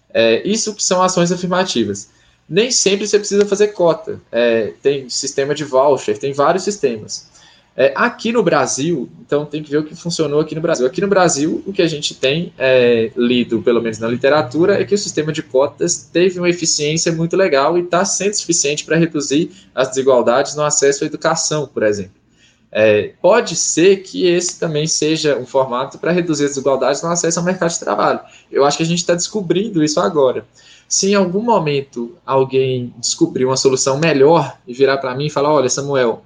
[0.09, 2.09] É, isso que são ações afirmativas
[2.49, 4.20] nem sempre você precisa fazer cota.
[4.31, 7.27] É, tem sistema de voucher, tem vários sistemas.
[7.76, 10.87] É, aqui no Brasil, então tem que ver o que funcionou aqui no Brasil.
[10.87, 14.84] Aqui no Brasil, o que a gente tem é, lido, pelo menos na literatura, é
[14.84, 18.96] que o sistema de cotas teve uma eficiência muito legal e está sendo suficiente para
[18.96, 22.24] reduzir as desigualdades no acesso à educação, por exemplo.
[22.70, 27.40] É, pode ser que esse também seja um formato para reduzir as desigualdades no acesso
[27.40, 28.20] ao mercado de trabalho.
[28.50, 30.44] Eu acho que a gente está descobrindo isso agora.
[30.88, 35.52] Se em algum momento alguém descobrir uma solução melhor e virar para mim e falar:
[35.52, 36.25] Olha, Samuel,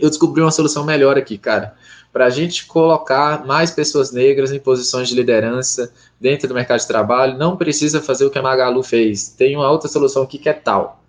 [0.00, 1.74] eu descobri uma solução melhor aqui, cara,
[2.12, 6.86] para a gente colocar mais pessoas negras em posições de liderança dentro do mercado de
[6.86, 9.28] trabalho, não precisa fazer o que a Magalu fez.
[9.28, 11.00] Tem uma outra solução aqui que é tal.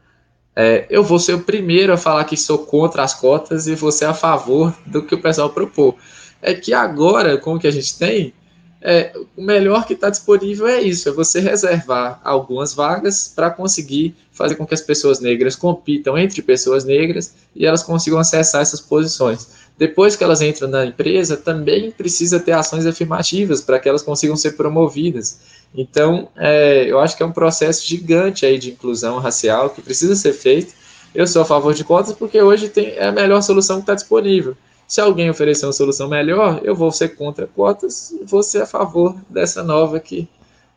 [0.55, 4.05] É, eu vou ser o primeiro a falar que sou contra as cotas e ser
[4.05, 5.95] a favor do que o pessoal propôs.
[6.41, 8.33] É que agora, com o que a gente tem,
[8.82, 14.15] é, o melhor que está disponível é isso, é você reservar algumas vagas para conseguir
[14.32, 18.82] fazer com que as pessoas negras compitam entre pessoas negras e elas consigam acessar essas
[18.82, 19.61] posições.
[19.77, 24.36] Depois que elas entram na empresa, também precisa ter ações afirmativas para que elas consigam
[24.36, 25.39] ser promovidas.
[25.73, 30.15] Então, é, eu acho que é um processo gigante aí de inclusão racial que precisa
[30.15, 30.73] ser feito.
[31.13, 33.95] Eu sou a favor de cotas porque hoje tem, é a melhor solução que está
[33.95, 34.55] disponível.
[34.91, 38.65] Se alguém oferecer uma solução melhor, eu vou ser contra cotas e vou ser a
[38.65, 40.27] favor dessa nova que,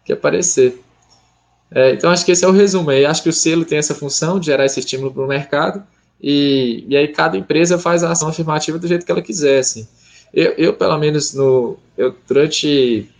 [0.05, 0.81] que aparecer.
[1.69, 2.93] É, então, acho que esse é o resumo.
[2.93, 5.83] Eu acho que o selo tem essa função de gerar esse estímulo para o mercado
[6.23, 9.59] e, e aí cada empresa faz a ação afirmativa do jeito que ela quiser.
[9.59, 9.85] Assim.
[10.33, 13.11] Eu, eu pelo menos, no, eu, durante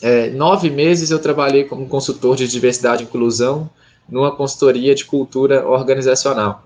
[0.00, 3.68] é, nove meses eu trabalhei como consultor de diversidade e inclusão
[4.08, 6.64] numa consultoria de cultura organizacional.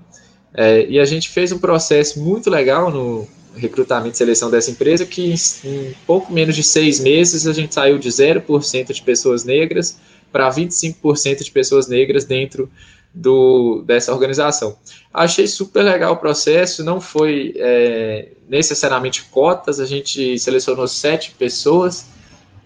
[0.54, 3.26] É, e a gente fez um processo muito legal no,
[3.59, 5.34] recrutamento e seleção dessa empresa, que
[5.64, 9.98] em, pouco menos de seis meses a gente saiu de 0% de pessoas negras
[10.32, 12.70] para 25% de pessoas negras dentro
[13.12, 14.76] do, dessa organização.
[15.12, 22.06] Achei super legal o processo, não foi é, necessariamente cotas, a gente selecionou sete pessoas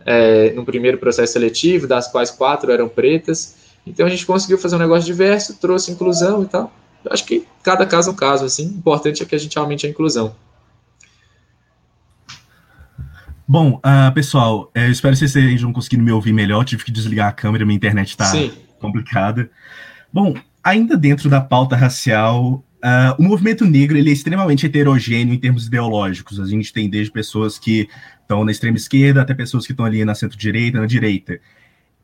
[0.05, 4.76] é, no primeiro processo seletivo, das quais quatro eram pretas, então a gente conseguiu fazer
[4.76, 6.72] um negócio diverso, trouxe inclusão e tal.
[7.11, 9.86] Acho que cada caso é um caso, assim, o importante é que a gente aumente
[9.86, 10.34] a inclusão.
[13.53, 16.65] Bom, uh, pessoal, eu espero que vocês estejam conseguindo me ouvir melhor.
[16.65, 18.33] Tive que desligar a câmera, minha internet está
[18.81, 19.51] complicada.
[20.11, 20.35] Bom,
[20.65, 25.67] ainda dentro da pauta racial, uh, o movimento negro ele é extremamente heterogêneo em termos
[25.67, 26.41] ideológicos.
[26.41, 27.91] A gente tem desde pessoas que
[28.23, 31.39] estão na extrema esquerda até pessoas que estão ali na centro-direita, na direita.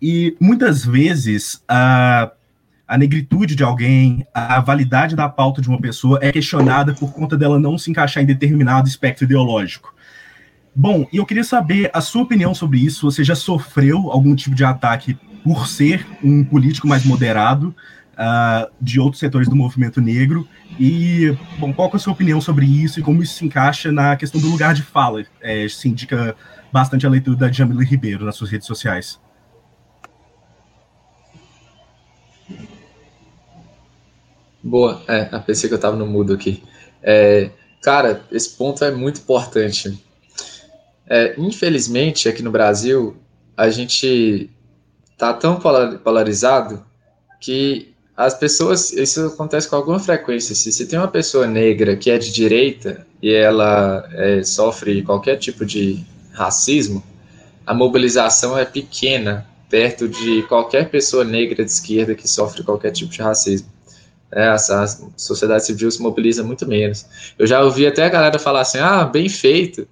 [0.02, 2.30] E muitas vezes a,
[2.86, 7.38] a negritude de alguém, a validade da pauta de uma pessoa é questionada por conta
[7.38, 9.96] dela não se encaixar em determinado espectro ideológico.
[10.74, 13.10] Bom, e eu queria saber a sua opinião sobre isso.
[13.10, 17.74] Você já sofreu algum tipo de ataque por ser um político mais moderado
[18.14, 20.46] uh, de outros setores do movimento negro?
[20.78, 24.16] E, bom, qual é a sua opinião sobre isso e como isso se encaixa na
[24.16, 25.24] questão do lugar de fala?
[25.40, 26.36] É, se indica
[26.72, 29.18] bastante a leitura da Jamila Ribeiro nas suas redes sociais.
[34.62, 36.62] Boa, é, pensei que eu estava no mudo aqui.
[37.02, 37.50] É,
[37.82, 40.04] cara, esse ponto é muito importante
[41.08, 43.16] é, infelizmente, aqui no Brasil,
[43.56, 44.50] a gente
[45.16, 46.84] tá tão polarizado
[47.40, 50.54] que as pessoas, isso acontece com alguma frequência.
[50.54, 55.36] Se você tem uma pessoa negra que é de direita e ela é, sofre qualquer
[55.36, 57.02] tipo de racismo,
[57.64, 63.12] a mobilização é pequena perto de qualquer pessoa negra de esquerda que sofre qualquer tipo
[63.12, 63.68] de racismo.
[64.32, 64.86] É, a, a,
[65.16, 67.06] sociedade civil se mobiliza muito menos.
[67.38, 69.86] Eu já ouvi até a galera falar assim: ah, bem feito,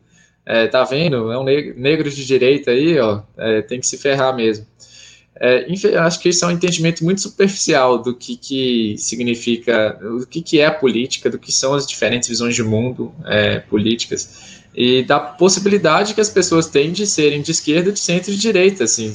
[0.47, 1.33] é, tá vendo?
[1.33, 4.65] É um negro, de direita aí, ó, é, tem que se ferrar mesmo.
[5.39, 5.67] É,
[5.99, 10.61] acho que isso é um entendimento muito superficial do que, que significa, do que, que
[10.61, 15.19] é a política, do que são as diferentes visões de mundo é, políticas e da
[15.19, 18.85] possibilidade que as pessoas têm de serem de esquerda, de centro e de direita.
[18.85, 19.15] Assim,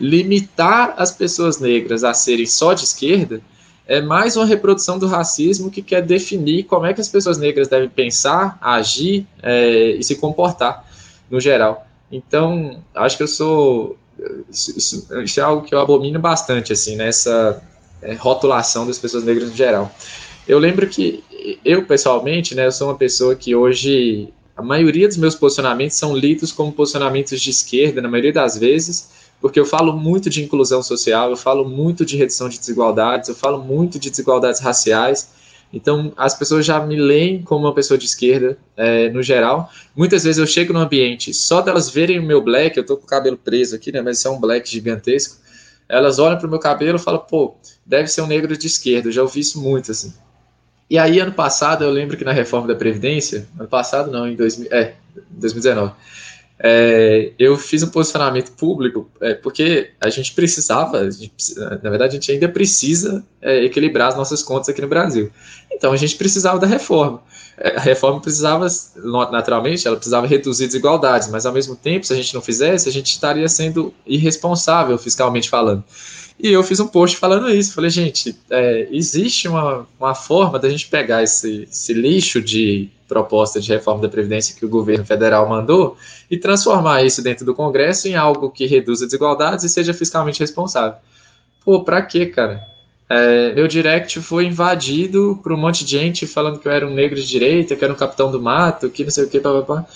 [0.00, 3.40] limitar as pessoas negras a serem só de esquerda
[3.86, 7.68] é mais uma reprodução do racismo que quer definir como é que as pessoas negras
[7.68, 10.84] devem pensar, agir é, e se comportar,
[11.30, 11.86] no geral.
[12.10, 13.96] Então, acho que eu sou.
[14.50, 17.62] Isso, isso, é algo que eu abomino bastante, assim, nessa
[18.02, 19.90] é, rotulação das pessoas negras no geral.
[20.46, 21.24] Eu lembro que
[21.64, 24.28] eu, pessoalmente, né, eu sou uma pessoa que hoje.
[24.54, 29.08] A maioria dos meus posicionamentos são lidos como posicionamentos de esquerda, na maioria das vezes,
[29.42, 33.34] porque eu falo muito de inclusão social, eu falo muito de redução de desigualdades, eu
[33.34, 35.30] falo muito de desigualdades raciais.
[35.72, 39.68] Então, as pessoas já me leem como uma pessoa de esquerda, é, no geral.
[39.96, 43.02] Muitas vezes eu chego no ambiente, só delas verem o meu black, eu tô com
[43.02, 45.38] o cabelo preso aqui, né, mas isso é um black gigantesco.
[45.88, 49.08] Elas olham para o meu cabelo e falam, pô, deve ser um negro de esquerda.
[49.08, 50.14] Eu já ouvi isso muito, assim.
[50.88, 54.36] E aí, ano passado, eu lembro que na reforma da Previdência, ano passado não, em
[54.36, 54.94] 2000, é,
[55.30, 55.94] 2019,
[56.64, 62.10] é, eu fiz um posicionamento público é, porque a gente precisava, a gente, na verdade,
[62.10, 65.28] a gente ainda precisa é, equilibrar as nossas contas aqui no Brasil.
[65.72, 67.20] Então, a gente precisava da reforma.
[67.58, 68.68] É, a reforma precisava,
[69.32, 72.92] naturalmente, ela precisava reduzir desigualdades, mas ao mesmo tempo, se a gente não fizesse, a
[72.92, 75.82] gente estaria sendo irresponsável fiscalmente falando.
[76.38, 77.74] E eu fiz um post falando isso.
[77.74, 83.60] Falei, gente, é, existe uma, uma forma da gente pegar esse, esse lixo de proposta
[83.60, 85.98] de reforma da Previdência que o governo federal mandou
[86.30, 90.98] e transformar isso dentro do Congresso em algo que reduza desigualdades e seja fiscalmente responsável.
[91.62, 92.66] Pô, pra quê, cara?
[93.08, 96.94] É, meu direct foi invadido por um monte de gente falando que eu era um
[96.94, 99.86] negro de direita, que era um capitão do mato, que não sei o que, papapá.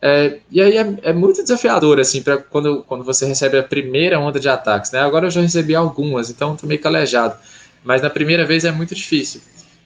[0.00, 4.18] É, e aí é, é, muito desafiador, assim, para quando, quando você recebe a primeira
[4.18, 5.00] onda de ataques, né?
[5.00, 7.36] Agora eu já recebi algumas, então tô meio calejado.
[7.84, 9.42] Mas na primeira vez é muito difícil.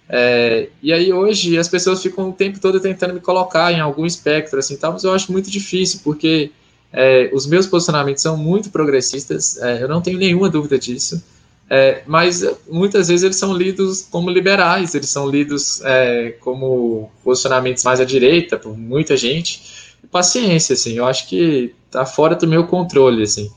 [0.08, 4.06] É, e aí hoje as pessoas ficam o tempo todo tentando me colocar em algum
[4.06, 6.52] espectro, assim, tal, mas eu acho muito difícil, porque
[6.92, 11.22] é, os meus posicionamentos são muito progressistas, é, eu não tenho nenhuma dúvida disso.
[11.68, 17.82] É, mas muitas vezes eles são lidos como liberais, eles são lidos é, como posicionamentos
[17.82, 19.96] mais à direita por muita gente.
[20.10, 23.50] Paciência, assim, eu acho que tá fora do meu controle, assim.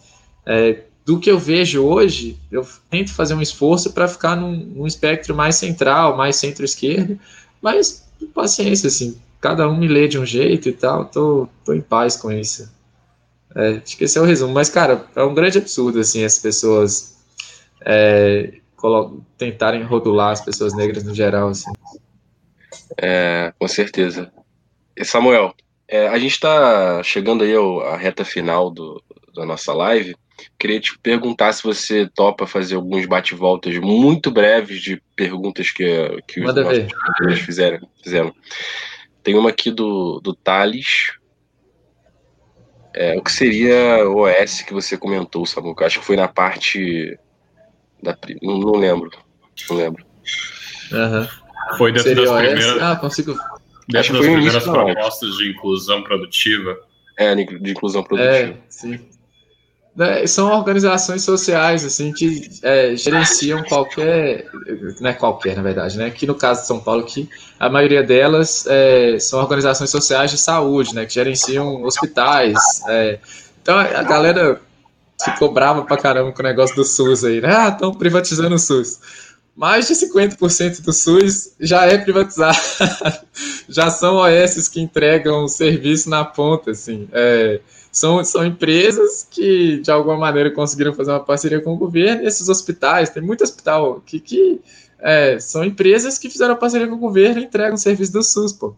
[0.43, 4.85] É, do que eu vejo hoje, eu tento fazer um esforço para ficar num, num,
[4.85, 7.19] espectro mais central, mais centro-esquerdo,
[7.59, 11.81] mas paciência, assim, cada um me lê de um jeito e tal, tô, tô em
[11.81, 12.71] paz com isso.
[13.55, 14.53] É, acho que esse é o resumo.
[14.53, 17.17] Mas, cara, é um grande absurdo, assim, as pessoas
[17.81, 18.59] é,
[19.35, 21.71] tentarem rodular as pessoas negras no geral, assim.
[23.01, 24.31] É, com certeza.
[24.95, 25.55] E Samuel,
[25.87, 29.01] é, a gente está chegando aí à reta final do,
[29.33, 30.15] da nossa live.
[30.57, 36.41] Queria te perguntar se você topa fazer alguns bate-voltas muito breves de perguntas que, que
[36.41, 38.33] os nossos fizeram, fizeram.
[39.23, 41.13] Tem uma aqui do, do Thales.
[42.93, 45.85] É, o que seria o OS que você comentou, Samuca?
[45.85, 47.17] Acho que foi na parte
[48.01, 49.11] da não, não lembro.
[49.69, 50.05] Não lembro.
[50.91, 51.27] Uhum.
[51.77, 52.81] Foi dentro Seria das primeiras.
[52.81, 53.35] Ah, consigo.
[53.87, 56.77] Dentro das primeiras propostas de inclusão produtiva.
[57.17, 58.33] É, de inclusão produtiva.
[58.33, 58.99] É, sim.
[59.97, 64.45] É, são organizações sociais assim que é, gerenciam qualquer,
[65.01, 66.05] não é qualquer na verdade, né?
[66.05, 67.27] Aqui no caso de São Paulo, que
[67.59, 71.05] a maioria delas é, são organizações sociais de saúde, né?
[71.05, 72.57] Que gerenciam hospitais.
[72.87, 73.19] É.
[73.61, 74.61] então a galera
[75.21, 77.53] ficou brava pra caramba com o negócio do SUS aí, né?
[77.53, 78.99] Ah, estão privatizando o SUS.
[79.55, 82.57] Mais de 50% do SUS já é privatizado.
[83.67, 87.09] já são OS que entregam serviço na ponta, assim.
[87.11, 87.59] É,
[87.91, 92.23] são, são empresas que, de alguma maneira, conseguiram fazer uma parceria com o governo.
[92.23, 94.61] E esses hospitais, tem muito hospital que, que
[94.99, 98.53] é, são empresas que fizeram parceria com o governo e entregam o serviço do SUS,
[98.53, 98.75] pô.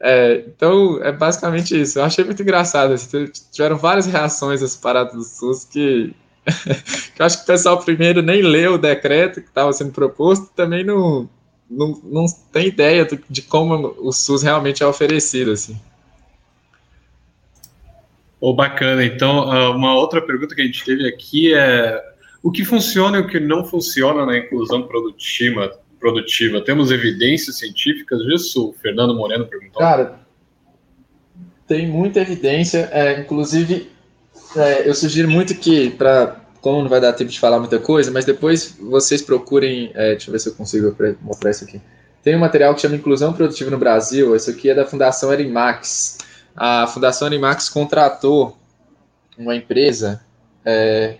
[0.00, 1.98] É, então, é basicamente isso.
[1.98, 2.94] Eu achei muito engraçado.
[3.52, 6.12] Tiveram várias reações às paradas do SUS que,
[7.14, 10.50] que eu acho que o pessoal primeiro nem leu o decreto que estava sendo proposto,
[10.56, 11.30] também não,
[11.70, 15.52] não, não tem ideia de, de como o SUS realmente é oferecido.
[15.52, 15.80] Assim.
[18.44, 19.04] Oh, bacana.
[19.04, 22.02] Então, ah, uma outra pergunta que a gente teve aqui é
[22.42, 26.60] o que funciona e o que não funciona na inclusão produtiva, produtiva.
[26.60, 28.70] Temos evidências científicas disso?
[28.70, 29.78] O Fernando Moreno perguntou.
[29.78, 30.18] Cara,
[31.68, 32.88] tem muita evidência.
[32.90, 33.88] É, inclusive,
[34.56, 38.10] é, eu sugiro muito que, para como não vai dar tempo de falar muita coisa,
[38.10, 39.92] mas depois vocês procurem.
[39.94, 41.80] É, deixa eu ver se eu consigo mostrar isso aqui.
[42.24, 44.34] Tem um material que chama Inclusão Produtiva no Brasil.
[44.34, 46.18] Isso aqui é da Fundação Erimax.
[46.56, 48.56] A Fundação Erimax contratou
[49.38, 50.22] uma empresa
[50.64, 51.16] é,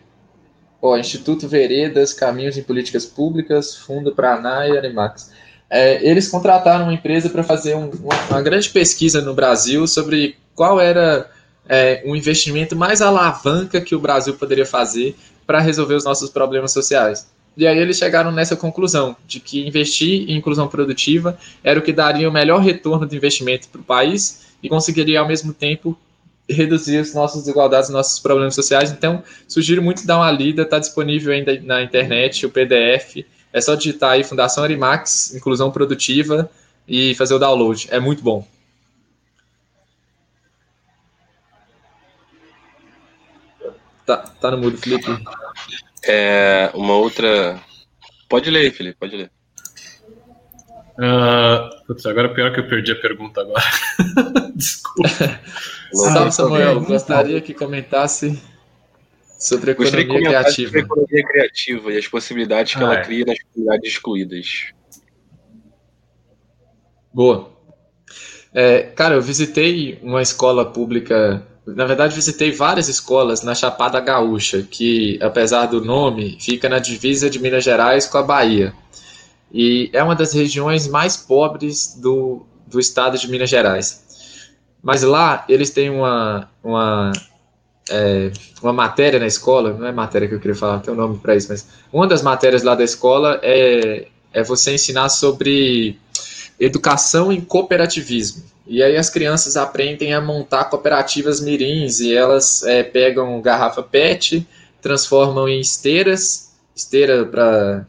[0.98, 5.30] Instituto Veredas, Caminhos em Políticas Públicas, Fundo Praná e Animax.
[5.70, 10.36] É, eles contrataram uma empresa para fazer um, uma, uma, grande pesquisa no Brasil sobre
[10.54, 11.30] qual era
[11.66, 15.16] é, um investimento mais alavanca que o Brasil poderia fazer
[15.46, 17.30] para resolver os nossos problemas sociais.
[17.56, 21.92] E aí eles chegaram nessa conclusão de que investir em inclusão produtiva era o que
[21.92, 25.98] daria o melhor retorno de investimento para o país e conseguiria ao mesmo tempo
[26.48, 28.90] reduzir as nossas desigualdades, nossos problemas sociais.
[28.90, 33.24] Então, sugiro muito dar uma lida, está disponível ainda na internet, o PDF.
[33.52, 36.50] É só digitar aí Fundação Arimax, Inclusão Produtiva,
[36.86, 37.88] e fazer o download.
[37.90, 38.46] É muito bom.
[44.04, 45.06] Tá, tá no mudo, Felipe.
[46.04, 47.60] É, uma outra.
[48.28, 49.30] Pode ler, Felipe, pode ler.
[50.98, 53.62] Uh, putz, agora pior que eu perdi a pergunta agora.
[54.54, 55.08] Desculpa.
[55.92, 56.80] Salve, Samuel.
[56.80, 58.40] Gostaria que comentasse
[59.38, 60.68] sobre a economia criativa.
[60.68, 63.02] Sobre a economia criativa e as possibilidades que ah, ela é.
[63.02, 64.66] cria nas comunidades excluídas.
[67.12, 67.50] Boa.
[68.54, 71.46] É, cara, eu visitei uma escola pública.
[71.66, 77.30] Na verdade, visitei várias escolas na Chapada Gaúcha, que, apesar do nome, fica na divisa
[77.30, 78.74] de Minas Gerais com a Bahia
[79.52, 84.02] e é uma das regiões mais pobres do, do estado de Minas Gerais.
[84.82, 87.12] Mas lá eles têm uma, uma,
[87.90, 88.32] é,
[88.62, 91.36] uma matéria na escola, não é matéria que eu queria falar, tem um nome para
[91.36, 95.98] isso, mas uma das matérias lá da escola é, é você ensinar sobre
[96.58, 98.42] educação em cooperativismo.
[98.66, 104.46] E aí as crianças aprendem a montar cooperativas mirins e elas é, pegam garrafa PET,
[104.80, 107.86] transformam em esteiras, esteira para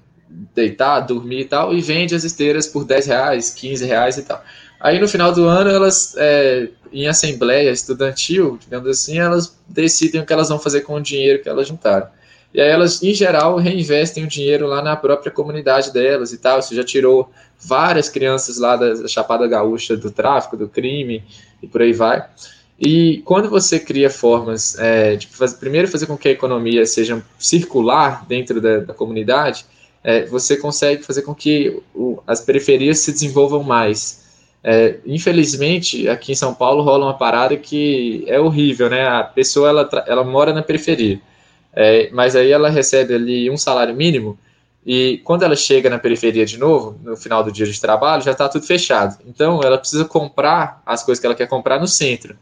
[0.56, 4.44] deitar, dormir e tal, e vende as esteiras por 10 reais, 15 reais e tal.
[4.80, 10.26] Aí no final do ano, elas, é, em assembleia estudantil, digamos assim, elas decidem o
[10.26, 12.08] que elas vão fazer com o dinheiro que elas juntaram.
[12.54, 16.60] E aí elas, em geral, reinvestem o dinheiro lá na própria comunidade delas e tal.
[16.60, 21.24] Isso já tirou várias crianças lá da Chapada Gaúcha do tráfico, do crime
[21.62, 22.28] e por aí vai.
[22.80, 27.24] E quando você cria formas é, de fazer, primeiro fazer com que a economia seja
[27.40, 29.66] circular dentro da, da comunidade,
[30.04, 34.24] é, você consegue fazer com que o, as periferias se desenvolvam mais.
[34.64, 39.08] É, infelizmente, aqui em São Paulo rola uma parada que é horrível, né?
[39.08, 41.20] A pessoa ela, ela mora na periferia,
[41.74, 44.38] é, mas aí ela recebe ali um salário mínimo
[44.86, 48.32] e quando ela chega na periferia de novo, no final do dia de trabalho, já
[48.32, 49.18] está tudo fechado.
[49.26, 52.38] Então ela precisa comprar as coisas que ela quer comprar no centro.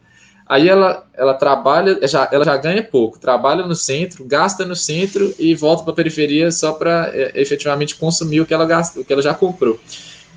[0.52, 5.34] Aí ela, ela trabalha, já, ela já ganha pouco, trabalha no centro, gasta no centro
[5.40, 9.06] e volta para a periferia só para é, efetivamente consumir o que ela gasta, o
[9.06, 9.80] que ela já comprou.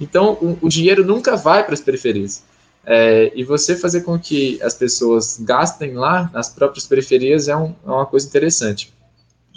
[0.01, 2.45] Então o, o dinheiro nunca vai para as periferias.
[2.87, 7.75] É, e você fazer com que as pessoas gastem lá nas próprias periferias é, um,
[7.85, 8.95] é uma coisa interessante.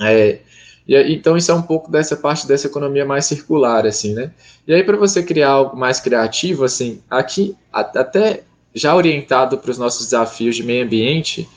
[0.02, 0.40] É,
[0.88, 4.32] e, então isso é um pouco dessa parte dessa economia mais circular, assim, né?
[4.68, 8.42] E aí para você criar algo mais criativo, assim, aqui até
[8.78, 11.48] já orientado para os nossos desafios de meio ambiente,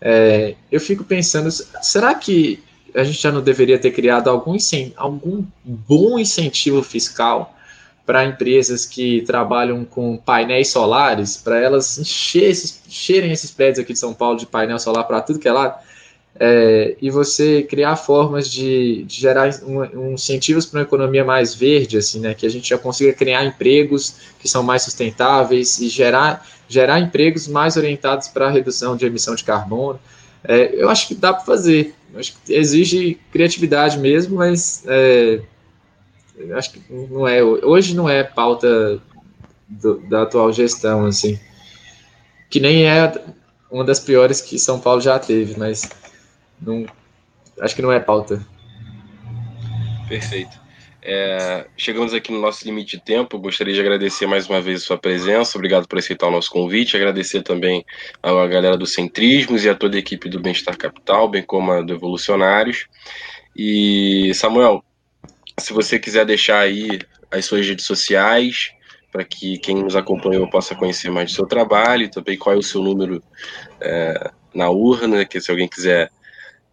[0.00, 2.62] é, eu fico pensando, será que
[2.94, 4.56] a gente já não deveria ter criado algum,
[4.96, 7.54] algum bom incentivo fiscal
[8.06, 13.92] para empresas que trabalham com painéis solares, para elas encher esses, encherem esses prédios aqui
[13.92, 15.78] de São Paulo de painel solar para tudo que é lá,
[16.40, 21.54] é, e você criar formas de, de gerar um, um incentivos para uma economia mais
[21.54, 25.88] verde, assim, né, que a gente já consiga criar empregos que são mais sustentáveis e
[25.88, 29.98] gerar gerar empregos mais orientados para a redução de emissão de carbono.
[30.44, 31.94] É, eu acho que dá para fazer.
[32.14, 35.40] Acho que exige criatividade mesmo, mas é,
[36.54, 37.42] acho que não é.
[37.42, 39.00] Hoje não é pauta
[39.66, 41.38] do, da atual gestão, assim.
[42.50, 43.12] Que nem é
[43.70, 45.88] uma das piores que São Paulo já teve, mas
[46.60, 46.86] não,
[47.60, 48.44] acho que não é pauta.
[50.08, 50.58] Perfeito.
[51.02, 53.38] É, chegamos aqui no nosso limite de tempo.
[53.38, 55.56] Gostaria de agradecer mais uma vez a sua presença.
[55.56, 56.96] Obrigado por aceitar o nosso convite.
[56.96, 57.84] Agradecer também
[58.22, 61.80] a galera do Centrismos e a toda a equipe do Bem-Estar Capital, bem como a
[61.82, 62.86] do Evolucionários.
[63.56, 64.84] E, Samuel,
[65.58, 66.98] se você quiser deixar aí
[67.30, 68.72] as suas redes sociais,
[69.10, 72.62] para que quem nos acompanhou possa conhecer mais do seu trabalho, também qual é o
[72.62, 73.22] seu número
[73.80, 76.10] é, na urna, que se alguém quiser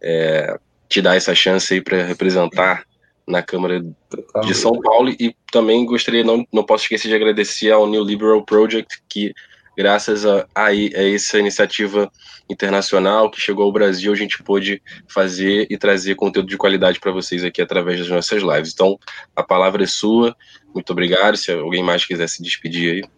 [0.02, 2.84] é, te dar essa chance aí para representar
[3.26, 5.10] na Câmara de São Paulo.
[5.10, 9.34] E também gostaria, não, não posso esquecer de agradecer ao New Liberal Project, que
[9.76, 12.10] graças a, a, a essa iniciativa
[12.48, 17.12] internacional que chegou ao Brasil, a gente pôde fazer e trazer conteúdo de qualidade para
[17.12, 18.72] vocês aqui através das nossas lives.
[18.72, 18.98] Então,
[19.34, 20.34] a palavra é sua,
[20.72, 23.10] muito obrigado, se alguém mais quiser se despedir aí.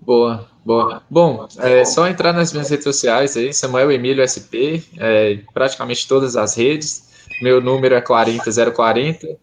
[0.00, 1.02] Boa, boa.
[1.08, 6.36] Bom, é só entrar nas minhas redes sociais aí, Samuel Emílio SP, é, praticamente todas
[6.36, 7.08] as redes,
[7.40, 9.38] meu número é 40040.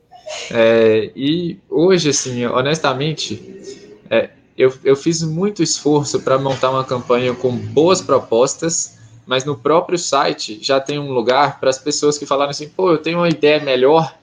[0.51, 3.41] É, e hoje, assim, honestamente,
[4.09, 9.57] é, eu, eu fiz muito esforço para montar uma campanha com boas propostas, mas no
[9.57, 13.19] próprio site já tem um lugar para as pessoas que falaram assim, pô, eu tenho
[13.19, 14.15] uma ideia melhor.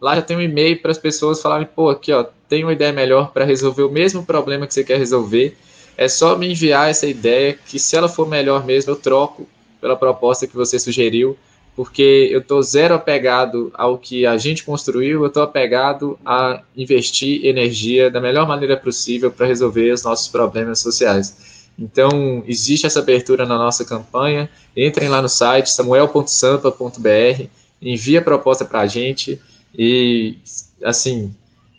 [0.00, 2.92] Lá já tem um e-mail para as pessoas falarem, pô, aqui, ó, tem uma ideia
[2.92, 5.56] melhor para resolver o mesmo problema que você quer resolver.
[5.96, 9.48] É só me enviar essa ideia, que se ela for melhor mesmo, eu troco
[9.80, 11.36] pela proposta que você sugeriu
[11.76, 17.44] porque eu estou zero apegado ao que a gente construiu, eu estou apegado a investir
[17.44, 21.68] energia da melhor maneira possível para resolver os nossos problemas sociais.
[21.76, 24.48] Então, existe essa abertura na nossa campanha.
[24.76, 27.46] Entrem lá no site samuel.sampa.br,
[27.82, 29.40] envie a proposta para a gente
[29.76, 30.38] e,
[30.84, 31.34] assim,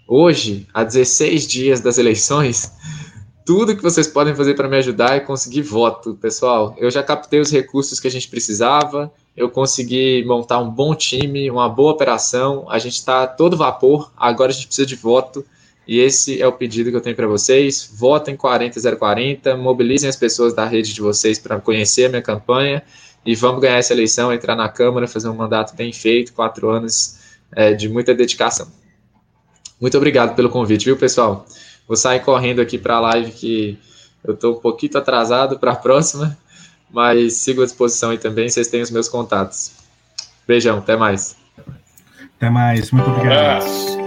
[0.05, 2.69] hoje, há 16 dias das eleições,
[3.45, 6.75] tudo que vocês podem fazer para me ajudar é conseguir voto, pessoal.
[6.79, 11.51] Eu já captei os recursos que a gente precisava, eu consegui montar um bom time,
[11.51, 12.65] uma boa operação.
[12.69, 14.11] A gente está todo vapor.
[14.17, 15.45] Agora a gente precisa de voto.
[15.87, 17.91] E esse é o pedido que eu tenho para vocês.
[17.93, 22.81] Votem 40040, mobilizem as pessoas da rede de vocês para conhecer a minha campanha
[23.25, 27.17] e vamos ganhar essa eleição, entrar na Câmara, fazer um mandato bem feito, quatro anos
[27.55, 28.67] é, de muita dedicação.
[29.81, 31.45] Muito obrigado pelo convite, viu, pessoal?
[31.87, 33.79] Vou sair correndo aqui para a live que
[34.23, 36.37] eu estou um pouquinho atrasado para a próxima,
[36.89, 39.71] mas sigo à disposição aí também, vocês têm os meus contatos.
[40.47, 41.35] Beijão, até mais.
[42.37, 44.04] Até mais, muito obrigado.